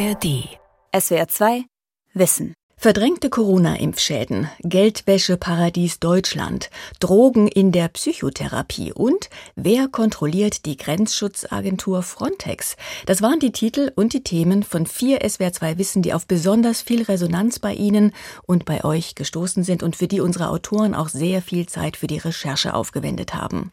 ARD. 0.00 0.58
SWR 0.94 1.28
2 1.28 1.64
Wissen. 2.14 2.54
Verdrängte 2.82 3.28
Corona-Impfschäden, 3.28 4.48
Geldwäscheparadies 4.60 6.00
Deutschland, 6.00 6.70
Drogen 6.98 7.46
in 7.46 7.72
der 7.72 7.88
Psychotherapie 7.88 8.90
und 8.94 9.28
wer 9.54 9.86
kontrolliert 9.86 10.64
die 10.64 10.78
Grenzschutzagentur 10.78 12.02
Frontex? 12.02 12.78
Das 13.04 13.20
waren 13.20 13.38
die 13.38 13.52
Titel 13.52 13.92
und 13.96 14.14
die 14.14 14.24
Themen 14.24 14.62
von 14.62 14.86
vier 14.86 15.20
SWR2 15.20 15.76
Wissen, 15.76 16.00
die 16.00 16.14
auf 16.14 16.26
besonders 16.26 16.80
viel 16.80 17.02
Resonanz 17.02 17.58
bei 17.58 17.74
Ihnen 17.74 18.12
und 18.46 18.64
bei 18.64 18.82
euch 18.82 19.14
gestoßen 19.14 19.62
sind 19.62 19.82
und 19.82 19.94
für 19.94 20.08
die 20.08 20.22
unsere 20.22 20.48
Autoren 20.48 20.94
auch 20.94 21.10
sehr 21.10 21.42
viel 21.42 21.66
Zeit 21.66 21.98
für 21.98 22.06
die 22.06 22.16
Recherche 22.16 22.72
aufgewendet 22.72 23.34
haben. 23.34 23.72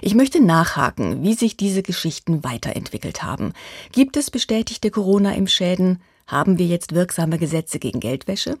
Ich 0.00 0.14
möchte 0.14 0.42
nachhaken, 0.42 1.22
wie 1.22 1.34
sich 1.34 1.58
diese 1.58 1.82
Geschichten 1.82 2.42
weiterentwickelt 2.42 3.22
haben. 3.22 3.52
Gibt 3.92 4.16
es 4.16 4.30
bestätigte 4.30 4.90
Corona-Impfschäden? 4.90 6.00
Haben 6.26 6.58
wir 6.58 6.66
jetzt 6.66 6.92
wirksame 6.92 7.38
Gesetze 7.38 7.78
gegen 7.78 8.00
Geldwäsche? 8.00 8.58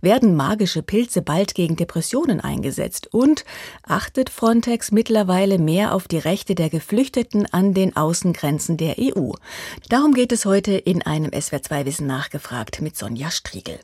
Werden 0.00 0.36
magische 0.36 0.82
Pilze 0.82 1.20
bald 1.20 1.56
gegen 1.56 1.74
Depressionen 1.74 2.40
eingesetzt? 2.40 3.12
Und 3.12 3.44
achtet 3.82 4.30
Frontex 4.30 4.92
mittlerweile 4.92 5.58
mehr 5.58 5.94
auf 5.94 6.06
die 6.06 6.18
Rechte 6.18 6.54
der 6.54 6.70
Geflüchteten 6.70 7.46
an 7.46 7.74
den 7.74 7.96
Außengrenzen 7.96 8.76
der 8.76 8.96
EU? 9.00 9.32
Darum 9.88 10.14
geht 10.14 10.30
es 10.30 10.44
heute 10.44 10.74
in 10.74 11.02
einem 11.02 11.30
SWR2 11.30 11.86
Wissen 11.86 12.06
nachgefragt 12.06 12.80
mit 12.80 12.96
Sonja 12.96 13.32
Striegel. 13.32 13.80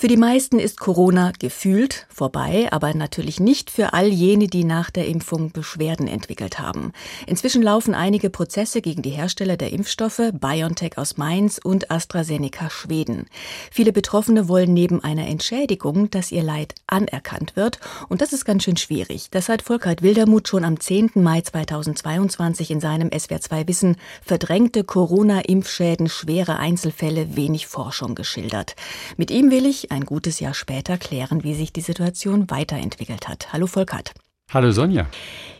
Für 0.00 0.08
die 0.08 0.16
meisten 0.16 0.58
ist 0.58 0.80
Corona 0.80 1.30
gefühlt 1.38 2.06
vorbei, 2.08 2.68
aber 2.70 2.94
natürlich 2.94 3.38
nicht 3.38 3.70
für 3.70 3.92
all 3.92 4.06
jene, 4.06 4.46
die 4.46 4.64
nach 4.64 4.90
der 4.90 5.06
Impfung 5.06 5.52
Beschwerden 5.52 6.08
entwickelt 6.08 6.58
haben. 6.58 6.92
Inzwischen 7.26 7.60
laufen 7.60 7.94
einige 7.94 8.30
Prozesse 8.30 8.80
gegen 8.80 9.02
die 9.02 9.10
Hersteller 9.10 9.58
der 9.58 9.74
Impfstoffe 9.74 10.22
BioNTech 10.32 10.96
aus 10.96 11.18
Mainz 11.18 11.60
und 11.62 11.90
AstraZeneca 11.90 12.70
Schweden. 12.70 13.26
Viele 13.70 13.92
Betroffene 13.92 14.48
wollen 14.48 14.72
neben 14.72 15.04
einer 15.04 15.26
Entschädigung, 15.26 16.08
dass 16.08 16.32
ihr 16.32 16.44
Leid 16.44 16.76
anerkannt 16.86 17.54
wird. 17.54 17.78
Und 18.08 18.22
das 18.22 18.32
ist 18.32 18.46
ganz 18.46 18.64
schön 18.64 18.78
schwierig. 18.78 19.28
Das 19.30 19.50
hat 19.50 19.60
Volkert 19.60 20.00
Wildermuth 20.00 20.48
schon 20.48 20.64
am 20.64 20.80
10. 20.80 21.10
Mai 21.16 21.42
2022 21.42 22.70
in 22.70 22.80
seinem 22.80 23.10
SWR2 23.10 23.68
Wissen 23.68 23.96
verdrängte 24.24 24.82
Corona-Impfschäden, 24.82 26.08
schwere 26.08 26.58
Einzelfälle, 26.58 27.36
wenig 27.36 27.66
Forschung 27.66 28.14
geschildert. 28.14 28.76
Mit 29.18 29.30
ihm 29.30 29.50
will 29.50 29.66
ich 29.66 29.89
ein 29.90 30.04
gutes 30.04 30.40
Jahr 30.40 30.54
später 30.54 30.98
klären, 30.98 31.44
wie 31.44 31.54
sich 31.54 31.72
die 31.72 31.80
Situation 31.80 32.50
weiterentwickelt 32.50 33.28
hat. 33.28 33.52
Hallo 33.52 33.66
Volkert. 33.66 34.12
Hallo 34.52 34.72
Sonja. 34.72 35.06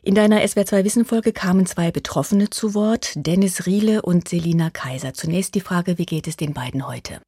In 0.02 0.14
deiner 0.14 0.40
SWR2 0.40 0.84
Wissenfolge 0.84 1.32
kamen 1.32 1.66
zwei 1.66 1.90
Betroffene 1.90 2.50
zu 2.50 2.74
Wort, 2.74 3.12
Dennis 3.14 3.66
Riele 3.66 4.02
und 4.02 4.28
Selina 4.28 4.70
Kaiser. 4.70 5.14
Zunächst 5.14 5.54
die 5.54 5.60
Frage, 5.60 5.98
wie 5.98 6.06
geht 6.06 6.26
es 6.26 6.36
den 6.36 6.54
beiden 6.54 6.88
heute? 6.88 7.20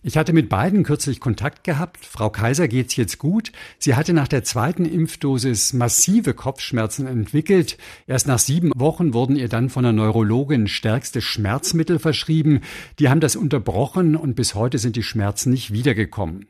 Ich 0.00 0.16
hatte 0.16 0.32
mit 0.32 0.48
beiden 0.48 0.84
kürzlich 0.84 1.18
Kontakt 1.18 1.64
gehabt. 1.64 2.06
Frau 2.06 2.30
Kaiser 2.30 2.68
geht's 2.68 2.94
jetzt 2.94 3.18
gut. 3.18 3.50
Sie 3.80 3.96
hatte 3.96 4.12
nach 4.12 4.28
der 4.28 4.44
zweiten 4.44 4.84
Impfdosis 4.84 5.72
massive 5.72 6.34
Kopfschmerzen 6.34 7.08
entwickelt. 7.08 7.78
Erst 8.06 8.28
nach 8.28 8.38
sieben 8.38 8.70
Wochen 8.76 9.12
wurden 9.12 9.34
ihr 9.34 9.48
dann 9.48 9.70
von 9.70 9.82
der 9.82 9.92
Neurologin 9.92 10.68
stärkste 10.68 11.20
Schmerzmittel 11.20 11.98
verschrieben. 11.98 12.60
Die 13.00 13.08
haben 13.08 13.20
das 13.20 13.34
unterbrochen 13.34 14.14
und 14.14 14.36
bis 14.36 14.54
heute 14.54 14.78
sind 14.78 14.94
die 14.94 15.02
Schmerzen 15.02 15.50
nicht 15.50 15.72
wiedergekommen. 15.72 16.46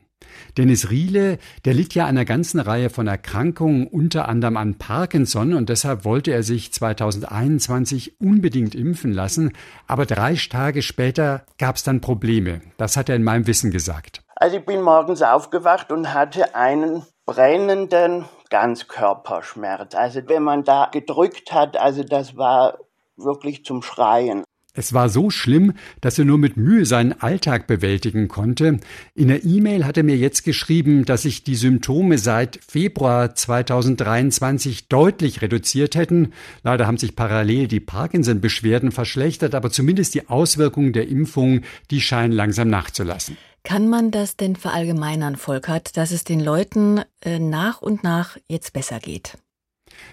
Dennis 0.57 0.89
Riele, 0.89 1.37
der 1.65 1.73
litt 1.73 1.95
ja 1.95 2.05
einer 2.05 2.25
ganzen 2.25 2.59
Reihe 2.59 2.89
von 2.89 3.07
Erkrankungen, 3.07 3.87
unter 3.87 4.27
anderem 4.27 4.57
an 4.57 4.77
Parkinson, 4.77 5.53
und 5.53 5.69
deshalb 5.69 6.05
wollte 6.05 6.31
er 6.31 6.43
sich 6.43 6.73
2021 6.73 8.19
unbedingt 8.19 8.75
impfen 8.75 9.13
lassen. 9.13 9.53
Aber 9.87 10.05
drei 10.05 10.35
Tage 10.35 10.81
später 10.81 11.43
gab 11.57 11.75
es 11.75 11.83
dann 11.83 12.01
Probleme. 12.01 12.61
Das 12.77 12.97
hat 12.97 13.09
er 13.09 13.15
in 13.15 13.23
meinem 13.23 13.47
Wissen 13.47 13.71
gesagt. 13.71 14.21
Also 14.35 14.57
ich 14.57 14.65
bin 14.65 14.81
morgens 14.81 15.21
aufgewacht 15.21 15.91
und 15.91 16.13
hatte 16.13 16.55
einen 16.55 17.03
brennenden 17.25 18.25
Ganzkörperschmerz. 18.49 19.95
Also 19.95 20.21
wenn 20.27 20.43
man 20.43 20.63
da 20.63 20.89
gedrückt 20.91 21.51
hat, 21.51 21.77
also 21.77 22.03
das 22.03 22.37
war 22.37 22.79
wirklich 23.17 23.65
zum 23.65 23.81
Schreien. 23.81 24.43
Es 24.79 24.93
war 24.93 25.09
so 25.09 25.29
schlimm, 25.29 25.73
dass 25.99 26.17
er 26.19 26.23
nur 26.23 26.37
mit 26.37 26.55
Mühe 26.55 26.85
seinen 26.85 27.11
Alltag 27.11 27.67
bewältigen 27.67 28.29
konnte. 28.29 28.79
In 29.13 29.27
der 29.27 29.43
E-Mail 29.43 29.85
hat 29.85 29.97
er 29.97 30.03
mir 30.03 30.15
jetzt 30.15 30.45
geschrieben, 30.45 31.03
dass 31.03 31.23
sich 31.23 31.43
die 31.43 31.55
Symptome 31.55 32.17
seit 32.17 32.61
Februar 32.65 33.35
2023 33.35 34.87
deutlich 34.87 35.41
reduziert 35.41 35.95
hätten. 35.95 36.31
Leider 36.63 36.87
haben 36.87 36.95
sich 36.95 37.17
parallel 37.17 37.67
die 37.67 37.81
Parkinson-Beschwerden 37.81 38.93
verschlechtert, 38.93 39.53
aber 39.53 39.69
zumindest 39.69 40.15
die 40.15 40.29
Auswirkungen 40.29 40.93
der 40.93 41.09
Impfung, 41.09 41.63
die 41.91 41.99
scheinen 41.99 42.31
langsam 42.31 42.69
nachzulassen. 42.69 43.35
Kann 43.65 43.89
man 43.89 44.11
das 44.11 44.37
denn 44.37 44.55
verallgemeinern, 44.55 45.35
Volkert, 45.35 45.97
dass 45.97 46.11
es 46.11 46.23
den 46.23 46.39
Leuten 46.39 47.01
äh, 47.19 47.37
nach 47.37 47.81
und 47.81 48.05
nach 48.05 48.37
jetzt 48.47 48.71
besser 48.71 48.99
geht? 48.99 49.37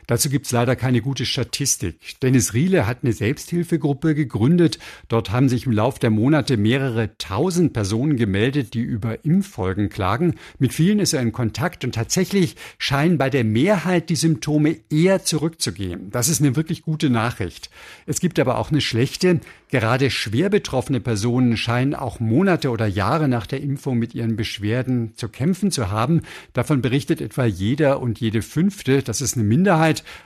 Dazu 0.07 0.31
gibt 0.31 0.47
es 0.47 0.53
leider 0.53 0.77
keine 0.77 1.01
gute 1.01 1.27
Statistik. 1.27 1.97
Dennis 2.23 2.55
Riele 2.55 2.87
hat 2.87 2.99
eine 3.03 3.13
Selbsthilfegruppe 3.13 4.15
gegründet. 4.15 4.79
Dort 5.09 5.31
haben 5.31 5.49
sich 5.49 5.67
im 5.67 5.73
Lauf 5.73 5.99
der 5.99 6.11
Monate 6.11 6.57
mehrere 6.57 7.17
tausend 7.19 7.73
Personen 7.73 8.17
gemeldet, 8.17 8.75
die 8.75 8.83
über 8.83 9.25
Impffolgen 9.25 9.89
klagen. 9.89 10.35
Mit 10.59 10.73
vielen 10.73 10.99
ist 10.99 11.13
er 11.13 11.23
in 11.23 11.33
Kontakt 11.33 11.85
und 11.85 11.95
tatsächlich 11.95 12.57
scheinen 12.79 13.19
bei 13.19 13.31
der 13.31 13.45
Mehrheit 13.45 14.11
die 14.11 14.17
Symptome 14.17 14.77
eher 14.91 15.25
zurückzugehen. 15.25 16.11
Das 16.11 16.29
ist 16.29 16.41
eine 16.41 16.57
wirklich 16.57 16.83
gute 16.83 17.11
Nachricht. 17.11 17.71
Es 18.07 18.21
gibt 18.21 18.39
aber 18.39 18.59
auch 18.59 18.71
eine 18.71 18.81
schlechte. 18.81 19.41
Gerade 19.69 20.11
schwer 20.11 20.49
betroffene 20.49 21.01
Personen 21.01 21.57
scheinen 21.57 21.95
auch 21.95 22.21
Monate 22.21 22.71
oder 22.71 22.87
Jahre 22.87 23.27
nach 23.27 23.47
der 23.47 23.61
Impfung 23.61 23.99
mit 23.99 24.15
ihren 24.15 24.37
Beschwerden 24.37 25.13
zu 25.17 25.29
kämpfen 25.29 25.73
zu 25.73 25.91
haben. 25.91 26.23
Davon 26.53 26.83
berichtet 26.83 27.21
etwa 27.21 27.45
jeder 27.45 28.01
und 28.01 28.21
jede 28.21 28.43
fünfte. 28.43 29.03
Das 29.03 29.21
ist 29.21 29.35
eine 29.35 29.45
Minderheit, 29.45 29.76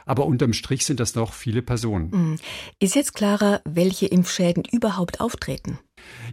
aber 0.06 0.26
unterm 0.26 0.52
Strich 0.52 0.84
sind 0.84 1.00
das 1.00 1.14
noch 1.14 1.32
viele 1.32 1.62
Personen. 1.62 2.12
Hm. 2.12 2.36
Ist 2.78 2.94
jetzt 2.94 3.14
klarer, 3.14 3.60
welche 3.64 4.06
Impfschäden 4.06 4.64
überhaupt 4.70 5.20
auftreten? 5.20 5.78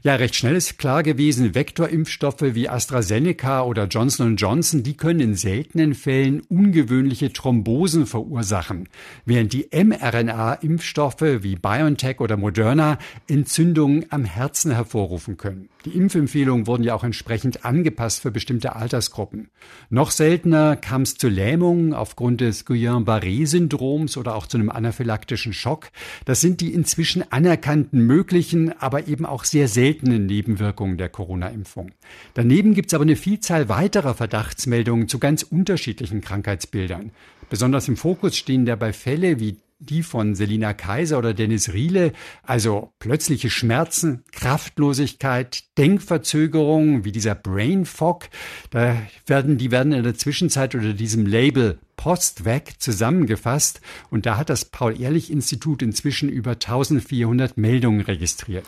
Ja, 0.03 0.15
recht 0.15 0.35
schnell 0.35 0.55
ist 0.55 0.77
klar 0.77 1.01
gewesen, 1.01 1.55
Vektorimpfstoffe 1.55 2.41
wie 2.41 2.69
AstraZeneca 2.69 3.63
oder 3.63 3.85
Johnson 3.85 4.35
Johnson, 4.35 4.83
die 4.83 4.95
können 4.95 5.19
in 5.19 5.35
seltenen 5.35 5.95
Fällen 5.95 6.41
ungewöhnliche 6.41 7.33
Thrombosen 7.33 8.05
verursachen, 8.05 8.89
während 9.25 9.53
die 9.53 9.69
mRNA-Impfstoffe 9.71 11.41
wie 11.41 11.55
BioNTech 11.55 12.19
oder 12.19 12.37
Moderna 12.37 12.99
Entzündungen 13.27 14.05
am 14.09 14.23
Herzen 14.23 14.71
hervorrufen 14.71 15.37
können. 15.37 15.69
Die 15.85 15.97
Impfempfehlungen 15.97 16.67
wurden 16.67 16.83
ja 16.83 16.93
auch 16.95 17.03
entsprechend 17.03 17.63
angepasst 17.63 18.21
für 18.21 18.31
bestimmte 18.31 18.75
Altersgruppen. 18.75 19.49
Noch 19.89 20.11
seltener 20.11 20.75
kam 20.75 21.03
es 21.03 21.15
zu 21.15 21.29
Lähmungen 21.29 21.93
aufgrund 21.93 22.41
des 22.41 22.65
Guillain-Barré-Syndroms 22.65 24.17
oder 24.17 24.35
auch 24.35 24.47
zu 24.47 24.57
einem 24.57 24.69
anaphylaktischen 24.69 25.53
Schock. 25.53 25.89
Das 26.25 26.41
sind 26.41 26.59
die 26.59 26.73
inzwischen 26.73 27.31
anerkannten 27.31 28.05
möglichen, 28.05 28.73
aber 28.81 29.07
eben 29.07 29.25
auch 29.25 29.45
sehr 29.45 29.69
seltenen 29.69 29.86
Nebenwirkungen 30.25 30.97
der 30.97 31.09
Corona-Impfung. 31.09 31.91
Daneben 32.33 32.73
gibt 32.73 32.87
es 32.87 32.93
aber 32.93 33.03
eine 33.03 33.15
Vielzahl 33.15 33.69
weiterer 33.69 34.13
Verdachtsmeldungen 34.13 35.07
zu 35.07 35.19
ganz 35.19 35.43
unterschiedlichen 35.43 36.21
Krankheitsbildern. 36.21 37.11
Besonders 37.49 37.87
im 37.87 37.97
Fokus 37.97 38.35
stehen 38.35 38.65
dabei 38.65 38.93
Fälle 38.93 39.39
wie 39.39 39.57
die 39.79 40.03
von 40.03 40.35
Selina 40.35 40.73
Kaiser 40.73 41.17
oder 41.17 41.33
Dennis 41.33 41.73
Riele, 41.73 42.13
also 42.43 42.93
plötzliche 42.99 43.49
Schmerzen, 43.49 44.23
Kraftlosigkeit, 44.31 45.63
Denkverzögerungen 45.77 47.05
wie 47.05 47.11
dieser 47.11 47.35
Brain 47.35 47.85
Fog, 47.85 48.29
da 48.71 48.97
werden, 49.25 49.57
die 49.57 49.71
werden 49.71 49.93
in 49.93 50.03
der 50.03 50.15
Zwischenzeit 50.15 50.73
unter 50.75 50.93
diesem 50.93 51.25
Label 51.25 51.79
Postweg 51.95 52.79
zusammengefasst 52.79 53.81
und 54.09 54.25
da 54.25 54.37
hat 54.37 54.49
das 54.49 54.65
Paul-Ehrlich-Institut 54.65 55.81
inzwischen 55.81 56.29
über 56.29 56.51
1400 56.51 57.57
Meldungen 57.57 58.01
registriert. 58.01 58.65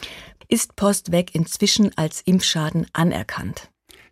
Ist 0.48 0.76
Postweg 0.76 1.36
inzwischen 1.36 1.96
als 1.96 2.22
Impfschaden 2.22 2.88
anerkannt? 2.92 3.70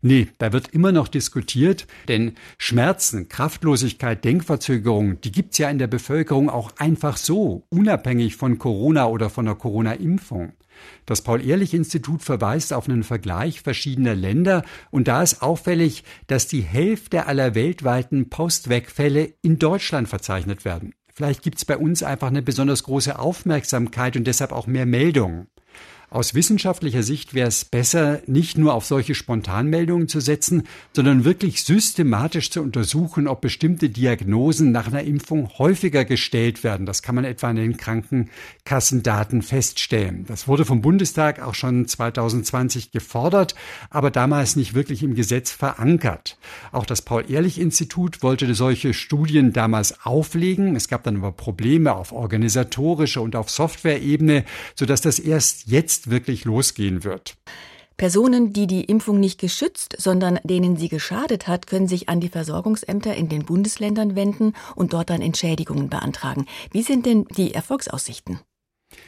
Nee, 0.07 0.29
da 0.37 0.53
wird 0.53 0.69
immer 0.69 0.93
noch 0.93 1.09
diskutiert, 1.09 1.85
denn 2.07 2.35
Schmerzen, 2.57 3.27
Kraftlosigkeit, 3.27 4.23
Denkverzögerung, 4.23 5.19
die 5.19 5.33
gibt's 5.33 5.57
ja 5.57 5.69
in 5.69 5.79
der 5.79 5.87
Bevölkerung 5.87 6.49
auch 6.49 6.71
einfach 6.77 7.17
so, 7.17 7.65
unabhängig 7.67 8.37
von 8.37 8.57
Corona 8.57 9.07
oder 9.07 9.29
von 9.29 9.43
der 9.43 9.55
Corona-Impfung. 9.55 10.53
Das 11.05 11.23
Paul-Ehrlich-Institut 11.23 12.21
verweist 12.21 12.71
auf 12.71 12.87
einen 12.87 13.03
Vergleich 13.03 13.59
verschiedener 13.59 14.15
Länder 14.15 14.63
und 14.91 15.09
da 15.09 15.21
ist 15.21 15.41
auffällig, 15.41 16.05
dass 16.27 16.47
die 16.47 16.61
Hälfte 16.61 17.25
aller 17.25 17.53
weltweiten 17.53 18.29
Postwegfälle 18.29 19.33
in 19.41 19.59
Deutschland 19.59 20.07
verzeichnet 20.07 20.63
werden. 20.63 20.93
Vielleicht 21.13 21.41
gibt's 21.41 21.65
bei 21.65 21.75
uns 21.75 22.01
einfach 22.01 22.27
eine 22.27 22.41
besonders 22.41 22.83
große 22.83 23.19
Aufmerksamkeit 23.19 24.15
und 24.15 24.25
deshalb 24.25 24.53
auch 24.53 24.67
mehr 24.67 24.85
Meldungen. 24.85 25.47
Aus 26.09 26.33
wissenschaftlicher 26.33 27.03
Sicht 27.03 27.33
wäre 27.33 27.49
es 27.49 27.65
besser, 27.65 28.21
nicht 28.27 28.57
nur 28.57 28.73
auf 28.73 28.85
solche 28.85 29.13
Spontanmeldungen 29.13 30.07
zu 30.07 30.21
setzen, 30.21 30.63
sondern 30.93 31.25
wirklich 31.25 31.65
systematisch 31.65 32.49
zu 32.49 32.61
untersuchen, 32.61 33.27
ob 33.27 33.41
bestimmte 33.41 33.89
Diagnosen 33.89 34.71
nach 34.71 34.87
einer 34.87 35.03
Impfung 35.03 35.49
häufiger 35.57 36.05
gestellt 36.05 36.63
werden. 36.63 36.85
Das 36.85 37.01
kann 37.01 37.15
man 37.15 37.25
etwa 37.25 37.49
an 37.49 37.57
den 37.57 37.75
Krankenkassendaten 37.75 39.41
feststellen. 39.41 40.23
Das 40.29 40.47
wurde 40.47 40.63
vom 40.63 40.81
Bundestag 40.81 41.41
auch 41.41 41.55
schon 41.55 41.85
2020 41.85 42.91
gefordert, 42.91 43.53
aber 43.89 44.09
damals 44.09 44.55
nicht 44.55 44.75
wirklich 44.75 45.03
im 45.03 45.13
Gesetz 45.13 45.51
verankert. 45.51 46.37
Auch 46.71 46.85
das 46.85 47.01
Paul-Ehrlich-Institut 47.01 48.23
wollte 48.23 48.55
solche 48.55 48.93
Studien 48.93 49.51
damals 49.51 50.05
auflegen. 50.05 50.77
Es 50.77 50.87
gab 50.87 51.03
dann 51.03 51.17
aber 51.17 51.33
Probleme 51.33 51.93
auf 51.93 52.13
organisatorischer 52.13 53.21
und 53.21 53.35
auf 53.35 53.49
Softwareebene, 53.49 54.45
sodass 54.73 55.01
das 55.01 55.19
erst 55.19 55.67
jetzt 55.67 55.96
jetzt 55.97 56.09
wirklich 56.09 56.45
losgehen 56.45 57.03
wird. 57.03 57.35
Personen, 57.97 58.53
die 58.53 58.67
die 58.67 58.83
Impfung 58.83 59.19
nicht 59.19 59.39
geschützt, 59.39 59.95
sondern 59.97 60.39
denen 60.43 60.77
sie 60.77 60.87
geschadet 60.87 61.47
hat, 61.47 61.65
können 61.65 61.87
sich 61.87 62.09
an 62.09 62.19
die 62.19 62.29
Versorgungsämter 62.29 63.15
in 63.15 63.27
den 63.27 63.43
Bundesländern 63.43 64.15
wenden 64.15 64.53
und 64.75 64.93
dort 64.93 65.09
dann 65.09 65.21
Entschädigungen 65.21 65.89
beantragen. 65.89 66.45
Wie 66.71 66.83
sind 66.83 67.07
denn 67.07 67.25
die 67.35 67.55
Erfolgsaussichten? 67.55 68.39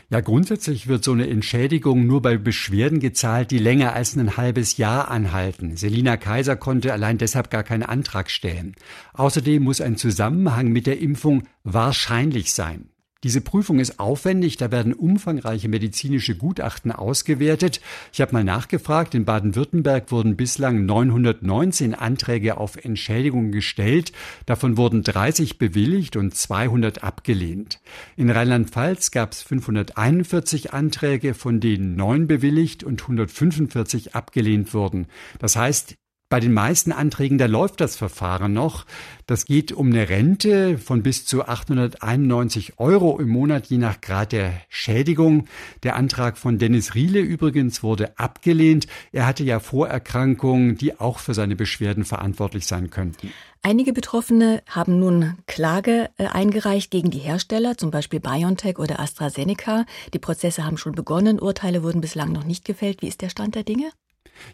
Ja, 0.10 0.22
grundsätzlich 0.22 0.88
wird 0.88 1.04
so 1.04 1.12
eine 1.12 1.30
Entschädigung 1.30 2.08
nur 2.08 2.22
bei 2.22 2.38
Beschwerden 2.38 3.00
gezahlt, 3.00 3.52
die 3.52 3.60
länger 3.60 3.94
als 3.94 4.16
ein 4.18 4.38
halbes 4.38 4.78
Jahr 4.78 5.10
anhalten. 5.10 5.78
Selina 5.78 6.18
Kaiser 6.18 6.56
konnte 6.56 6.92
allein 6.92 7.20
deshalb 7.20 7.52
gar 7.52 7.64
keinen 7.64 7.84
Antrag 7.84 8.32
stellen. 8.32 8.76
Außerdem 9.14 9.64
muss 9.64 9.82
ein 9.82 9.98
Zusammenhang 9.98 10.70
mit 10.70 10.88
der 10.88 11.00
Impfung 11.00 11.44
wahrscheinlich 11.64 12.54
sein. 12.54 12.90
Diese 13.26 13.42
Prüfung 13.42 13.80
ist 13.80 14.00
aufwendig, 14.00 14.56
da 14.56 14.72
werden 14.72 14.94
umfangreiche 14.94 15.68
medizinische 15.68 16.38
Gutachten 16.38 16.94
ausgewertet. 16.94 17.82
Ich 18.14 18.22
habe 18.22 18.32
mal 18.32 18.46
nachgefragt, 18.46 19.14
in 19.14 19.26
Baden-Württemberg 19.26 20.10
wurden 20.10 20.38
bislang 20.38 20.86
919 20.86 21.96
Anträge 21.96 22.56
auf 22.56 22.78
Entschädigung 22.78 23.52
gestellt, 23.52 24.14
davon 24.46 24.78
wurden 24.78 25.04
30 25.04 25.58
bewilligt 25.58 26.16
und 26.16 26.34
200 26.34 27.04
abgelehnt. 27.04 27.82
In 28.16 28.30
Rheinland-Pfalz 28.30 29.12
gab 29.12 29.34
es 29.34 29.42
541 29.42 30.72
Anträge, 30.72 31.34
von 31.34 31.60
denen 31.60 31.98
neun 31.98 32.26
bewilligt 32.26 32.86
und 32.86 33.02
145 33.02 34.16
abgelehnt 34.16 34.74
wurden. 34.74 35.08
Das 35.40 35.58
heißt, 35.58 35.98
bei 36.30 36.40
den 36.40 36.54
meisten 36.54 36.92
Anträgen, 36.92 37.40
da 37.40 37.48
läuft 37.48 37.82
das 37.82 37.96
Verfahren 37.96 38.54
noch. 38.54 38.86
Das 39.26 39.46
geht 39.46 39.72
um 39.72 39.88
eine 39.88 40.10
Rente 40.10 40.78
von 40.78 41.02
bis 41.02 41.26
zu 41.26 41.48
891 41.48 42.78
Euro 42.78 43.20
im 43.20 43.30
Monat, 43.30 43.66
je 43.68 43.80
nach 43.80 44.00
Grad 44.00 44.32
der 44.32 44.54
Schädigung. 44.70 45.48
Der 45.82 45.96
Antrag 45.96 46.38
von 46.38 46.60
Dennis 46.60 46.94
Riele 46.94 47.20
übrigens 47.20 47.82
wurde 47.82 48.18
abgelehnt. 48.20 48.86
Er 49.12 49.26
hatte 49.26 49.44
ja 49.44 49.60
Vorerkrankungen, 49.60 50.78
die 50.78 51.00
auch 51.00 51.18
für 51.18 51.34
seine 51.34 51.56
Beschwerden 51.56 52.06
verantwortlich 52.06 52.68
sein 52.68 52.92
könnten. 52.92 53.32
Einige 53.64 53.92
Betroffene 53.92 54.62
haben 54.68 55.00
nun 55.00 55.36
Klage 55.48 56.12
äh, 56.18 56.28
eingereicht 56.28 56.92
gegen 56.92 57.10
die 57.10 57.20
Hersteller, 57.20 57.76
zum 57.78 57.92
Beispiel 57.92 58.20
BioNTech 58.20 58.78
oder 58.78 59.00
AstraZeneca. 59.00 59.86
Die 60.14 60.20
Prozesse 60.20 60.64
haben 60.64 60.78
schon 60.78 60.94
begonnen, 60.94 61.40
Urteile 61.40 61.84
wurden 61.84 62.02
bislang 62.02 62.32
noch 62.32 62.46
nicht 62.46 62.64
gefällt. 62.66 63.02
Wie 63.02 63.08
ist 63.08 63.22
der 63.22 63.30
Stand 63.30 63.56
der 63.56 63.64
Dinge? 63.64 63.92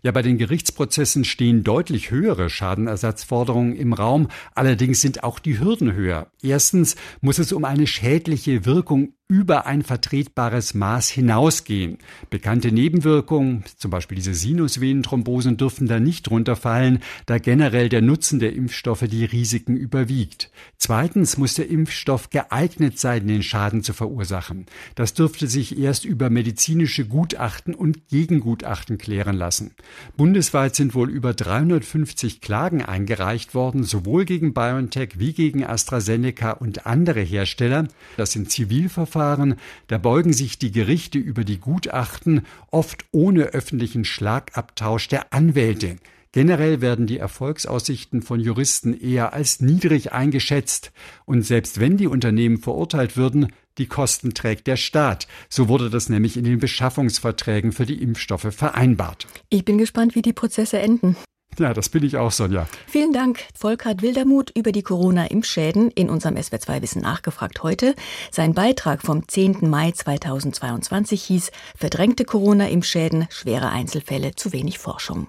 Ja, 0.03 0.11
bei 0.11 0.21
den 0.21 0.37
Gerichtsprozessen 0.37 1.23
stehen 1.25 1.63
deutlich 1.63 2.11
höhere 2.11 2.49
Schadenersatzforderungen 2.49 3.75
im 3.75 3.93
Raum. 3.93 4.27
Allerdings 4.53 5.01
sind 5.01 5.23
auch 5.23 5.39
die 5.39 5.59
Hürden 5.59 5.93
höher. 5.93 6.27
Erstens 6.41 6.95
muss 7.21 7.39
es 7.39 7.51
um 7.51 7.65
eine 7.65 7.87
schädliche 7.87 8.65
Wirkung 8.65 9.13
über 9.27 9.65
ein 9.65 9.81
vertretbares 9.81 10.75
Maß 10.75 11.09
hinausgehen. 11.09 11.97
Bekannte 12.29 12.71
Nebenwirkungen, 12.71 13.63
zum 13.75 13.89
Beispiel 13.89 14.17
diese 14.17 14.35
Sinusvenenthrombosen, 14.35 15.57
dürfen 15.57 15.87
da 15.87 15.99
nicht 15.99 16.29
runterfallen, 16.29 16.99
da 17.25 17.39
generell 17.39 17.89
der 17.89 18.03
Nutzen 18.03 18.37
der 18.37 18.53
Impfstoffe 18.53 19.05
die 19.07 19.25
Risiken 19.25 19.75
überwiegt. 19.77 20.51
Zweitens 20.77 21.39
muss 21.39 21.55
der 21.55 21.69
Impfstoff 21.69 22.29
geeignet 22.29 22.99
sein, 22.99 23.25
den 23.27 23.41
Schaden 23.41 23.81
zu 23.81 23.93
verursachen. 23.93 24.67
Das 24.93 25.15
dürfte 25.15 25.47
sich 25.47 25.79
erst 25.79 26.05
über 26.05 26.29
medizinische 26.29 27.07
Gutachten 27.07 27.73
und 27.73 28.07
Gegengutachten 28.09 28.99
klären 28.99 29.35
lassen. 29.35 29.71
Bundesweit 30.17 30.75
sind 30.75 30.93
wohl 30.93 31.09
über 31.09 31.33
350 31.33 32.41
Klagen 32.41 32.83
eingereicht 32.83 33.55
worden, 33.55 33.85
sowohl 33.85 34.25
gegen 34.25 34.53
BioNTech 34.53 35.17
wie 35.17 35.33
gegen 35.33 35.63
AstraZeneca 35.65 36.51
und 36.51 36.85
andere 36.85 37.21
Hersteller. 37.21 37.87
Das 38.17 38.31
sind 38.31 38.51
Zivilverfahren 38.51 39.14
Gerichtsverfahren, 39.15 39.55
da 39.87 39.97
beugen 39.97 40.33
sich 40.33 40.59
die 40.59 40.71
Gerichte 40.71 41.17
über 41.17 41.43
die 41.43 41.59
Gutachten, 41.59 42.45
oft 42.69 43.05
ohne 43.11 43.45
öffentlichen 43.45 44.03
Schlagabtausch 44.05 45.07
der 45.07 45.33
Anwälte. 45.33 45.95
Generell 46.31 46.81
werden 46.81 47.07
die 47.07 47.17
Erfolgsaussichten 47.17 48.21
von 48.21 48.41
Juristen 48.41 48.93
eher 48.93 49.33
als 49.33 49.61
niedrig 49.61 50.11
eingeschätzt. 50.11 50.91
Und 51.23 51.43
selbst 51.43 51.79
wenn 51.79 51.95
die 51.95 52.07
Unternehmen 52.07 52.57
verurteilt 52.57 53.15
würden, 53.15 53.53
die 53.77 53.87
Kosten 53.87 54.33
trägt 54.33 54.67
der 54.67 54.75
Staat. 54.75 55.27
So 55.47 55.69
wurde 55.69 55.89
das 55.89 56.09
nämlich 56.09 56.35
in 56.35 56.43
den 56.43 56.59
Beschaffungsverträgen 56.59 57.71
für 57.71 57.85
die 57.85 58.01
Impfstoffe 58.01 58.53
vereinbart. 58.53 59.27
Ich 59.49 59.63
bin 59.63 59.77
gespannt, 59.77 60.15
wie 60.15 60.21
die 60.21 60.33
Prozesse 60.33 60.79
enden. 60.79 61.15
Ja, 61.59 61.73
das 61.73 61.89
bin 61.89 62.03
ich 62.03 62.17
auch, 62.17 62.31
Sonja. 62.31 62.67
Vielen 62.87 63.13
Dank. 63.13 63.43
Volkert 63.57 64.01
Wildermuth 64.01 64.51
über 64.55 64.71
die 64.71 64.83
Corona-Impfschäden 64.83 65.91
in 65.91 66.09
unserem 66.09 66.35
SWR2 66.35 66.81
Wissen 66.81 67.01
nachgefragt 67.01 67.63
heute. 67.63 67.95
Sein 68.31 68.53
Beitrag 68.53 69.01
vom 69.01 69.27
10. 69.27 69.69
Mai 69.69 69.91
2022 69.91 71.23
hieß 71.23 71.51
Verdrängte 71.77 72.25
Corona-Impfschäden, 72.25 73.27
schwere 73.29 73.69
Einzelfälle, 73.69 74.35
zu 74.35 74.53
wenig 74.53 74.79
Forschung. 74.79 75.27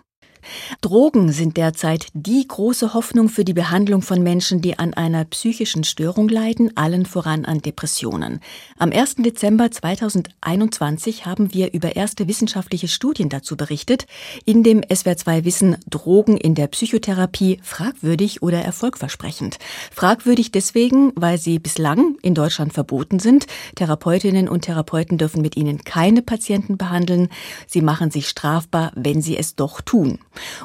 Drogen 0.80 1.32
sind 1.32 1.56
derzeit 1.56 2.06
die 2.14 2.46
große 2.46 2.94
Hoffnung 2.94 3.28
für 3.28 3.44
die 3.44 3.52
Behandlung 3.52 4.02
von 4.02 4.22
Menschen, 4.22 4.60
die 4.60 4.78
an 4.78 4.94
einer 4.94 5.24
psychischen 5.24 5.84
Störung 5.84 6.28
leiden, 6.28 6.76
allen 6.76 7.06
voran 7.06 7.44
an 7.44 7.60
Depressionen. 7.60 8.40
Am 8.78 8.92
1. 8.92 9.16
Dezember 9.16 9.70
2021 9.70 11.26
haben 11.26 11.52
wir 11.52 11.72
über 11.72 11.96
erste 11.96 12.28
wissenschaftliche 12.28 12.88
Studien 12.88 13.28
dazu 13.28 13.56
berichtet, 13.56 14.06
in 14.44 14.62
dem 14.62 14.80
SWR2 14.80 15.44
Wissen 15.44 15.76
Drogen 15.88 16.36
in 16.36 16.54
der 16.54 16.66
Psychotherapie 16.68 17.58
fragwürdig 17.62 18.42
oder 18.42 18.62
erfolgversprechend. 18.62 19.58
Fragwürdig 19.92 20.52
deswegen, 20.52 21.12
weil 21.14 21.38
sie 21.38 21.58
bislang 21.58 22.16
in 22.22 22.34
Deutschland 22.34 22.72
verboten 22.72 23.18
sind. 23.18 23.46
Therapeutinnen 23.74 24.48
und 24.48 24.62
Therapeuten 24.62 25.18
dürfen 25.18 25.42
mit 25.42 25.56
ihnen 25.56 25.84
keine 25.84 26.22
Patienten 26.22 26.76
behandeln. 26.76 27.28
Sie 27.66 27.80
machen 27.80 28.10
sich 28.10 28.28
strafbar, 28.28 28.92
wenn 28.94 29.22
sie 29.22 29.36
es 29.36 29.54
doch 29.54 29.80
tun. 29.80 30.18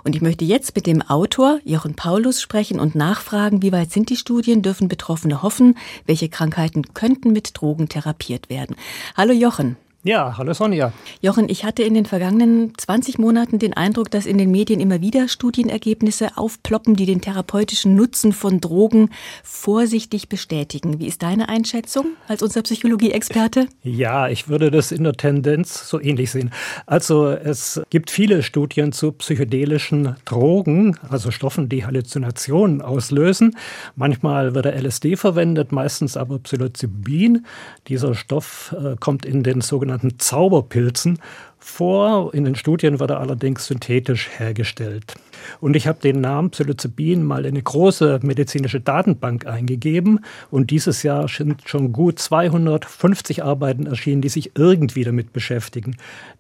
Und 0.04 0.16
ich 0.16 0.22
möchte 0.22 0.46
jetzt 0.46 0.76
mit 0.76 0.88
dem 0.88 1.02
Autor 1.02 1.60
Jochen 1.64 1.96
Paulus 1.96 2.42
sprechen 2.42 2.80
und 2.80 2.96
nachfragen, 2.96 3.62
wie 3.62 3.72
weit 3.72 3.92
sind 3.92 4.10
die 4.10 4.16
Studien, 4.16 4.62
dürfen 4.62 4.88
Betroffene 4.88 5.42
hoffen, 5.42 5.78
welche 6.06 6.30
Krankheiten 6.30 6.94
könnten 6.94 7.32
mit 7.32 7.52
Drogen 7.54 7.90
therapiert 7.90 8.50
werden. 8.50 8.76
Hallo 9.16 9.34
Jochen. 9.34 9.78
Ja, 10.04 10.36
hallo 10.36 10.54
Sonja. 10.54 10.94
Jochen, 11.22 11.48
ich 11.48 11.64
hatte 11.64 11.84
in 11.84 11.94
den 11.94 12.08
vergangenen 12.08 12.74
20 12.76 13.20
Monaten 13.20 13.60
den 13.60 13.74
Eindruck, 13.74 14.10
dass 14.10 14.26
in 14.26 14.40
den 14.40 14.50
Medien 14.50 14.80
immer 14.80 15.00
wieder 15.00 15.28
Studienergebnisse 15.28 16.38
aufploppen, 16.38 16.96
die 16.96 17.06
den 17.06 17.22
therapeutischen 17.22 17.96
Nutzen 17.96 18.34
von 18.34 18.60
Drogen 18.60 19.12
vorsichtig 19.44 20.28
bestätigen. 20.28 21.00
Wie 21.00 21.06
ist 21.06 21.22
deine 21.22 21.50
Einschätzung 21.50 22.14
als 22.28 22.42
unser 22.42 22.64
Psychologie-Experte? 22.64 23.68
Ja, 23.84 24.28
ich 24.28 24.48
würde 24.48 24.72
das 24.72 24.92
in 24.92 25.04
der 25.04 25.14
Tendenz 25.14 25.88
so 25.88 26.02
ähnlich 26.02 26.32
sehen. 26.32 26.50
Also 26.88 27.30
es 27.30 27.80
gibt 27.92 28.10
viele 28.10 28.42
Studien 28.42 28.94
zu 28.94 29.12
psychedelischen 29.12 30.16
Drogen, 30.26 30.98
also 31.10 31.30
Stoffen, 31.30 31.70
die 31.70 31.86
Halluzinationen 31.86 32.82
auslösen. 32.82 33.56
Manchmal 33.96 34.56
wird 34.56 34.66
der 34.66 34.82
LSD 34.82 35.16
verwendet, 35.16 35.72
meistens 35.72 36.18
aber 36.18 36.40
Psilocybin. 36.40 37.46
Dieser 37.88 38.16
Stoff 38.16 38.76
äh, 38.76 38.96
kommt 39.00 39.28
in 39.28 39.44
den 39.44 39.62
sogenannten 39.62 39.91
sogenannten 39.92 40.20
Zauberpilzen 40.20 41.20
vor. 41.58 42.34
In 42.34 42.46
den 42.46 42.56
Studien 42.56 43.00
wird 43.00 43.12
er 43.12 43.20
allerdings 43.20 43.68
synthetisch 43.68 44.30
hergestellt. 44.38 45.14
Und 45.60 45.76
ich 45.76 45.88
habe 45.88 46.00
den 46.00 46.22
Namen 46.22 46.50
Psilocybin 46.52 47.24
mal 47.24 47.46
in 47.46 47.54
eine 47.54 47.62
große 47.62 48.20
medizinische 48.24 48.80
Datenbank 48.80 49.46
eingegeben. 49.46 50.22
Und 50.50 50.72
dieses 50.72 51.04
Jahr 51.04 51.28
sind 51.28 51.62
schon 51.66 51.92
gut 51.92 52.20
250 52.20 53.44
Arbeiten 53.44 53.86
erschienen, 53.86 54.22
die 54.22 54.30
sich 54.30 54.52
irgendwie 54.56 55.04
damit 55.04 55.34
beschäftigen. 55.34 55.98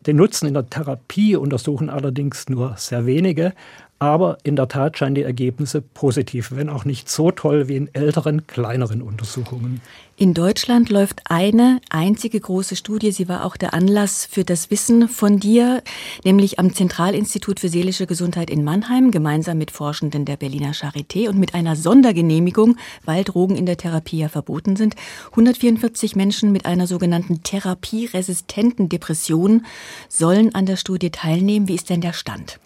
Den 0.07 0.15
Nutzen 0.15 0.47
in 0.47 0.53
der 0.53 0.69
Therapie 0.69 1.35
untersuchen 1.35 1.89
allerdings 1.89 2.47
nur 2.49 2.75
sehr 2.77 3.05
wenige. 3.05 3.53
Aber 4.01 4.39
in 4.41 4.55
der 4.55 4.67
Tat 4.67 4.97
scheinen 4.97 5.13
die 5.13 5.21
Ergebnisse 5.21 5.79
positiv, 5.79 6.53
wenn 6.55 6.69
auch 6.69 6.85
nicht 6.85 7.07
so 7.07 7.29
toll 7.29 7.67
wie 7.67 7.75
in 7.75 7.93
älteren, 7.93 8.47
kleineren 8.47 9.03
Untersuchungen. 9.03 9.79
In 10.17 10.33
Deutschland 10.33 10.89
läuft 10.89 11.21
eine 11.25 11.79
einzige 11.91 12.39
große 12.39 12.75
Studie. 12.75 13.11
Sie 13.11 13.29
war 13.29 13.45
auch 13.45 13.57
der 13.57 13.75
Anlass 13.75 14.25
für 14.25 14.43
das 14.43 14.71
Wissen 14.71 15.07
von 15.07 15.39
dir, 15.39 15.83
nämlich 16.25 16.57
am 16.57 16.73
Zentralinstitut 16.73 17.59
für 17.59 17.69
seelische 17.69 18.07
Gesundheit 18.07 18.49
in 18.49 18.63
Mannheim, 18.63 19.11
gemeinsam 19.11 19.59
mit 19.59 19.69
Forschenden 19.69 20.25
der 20.25 20.37
Berliner 20.37 20.71
Charité 20.71 21.29
und 21.29 21.37
mit 21.37 21.53
einer 21.53 21.75
Sondergenehmigung, 21.75 22.77
weil 23.05 23.23
Drogen 23.23 23.55
in 23.55 23.67
der 23.67 23.77
Therapie 23.77 24.17
ja 24.17 24.29
verboten 24.29 24.77
sind. 24.77 24.95
144 25.29 26.15
Menschen 26.15 26.51
mit 26.51 26.65
einer 26.65 26.87
sogenannten 26.87 27.43
therapieresistenten 27.43 28.89
Depression 28.89 29.63
sollen 30.09 30.55
an 30.55 30.65
der 30.65 30.77
Studie 30.77 31.11
teilnehmen. 31.11 31.67
Wie 31.67 31.75
ist 31.75 31.91
denn 31.91 32.01
der 32.01 32.13
Stand? 32.13 32.59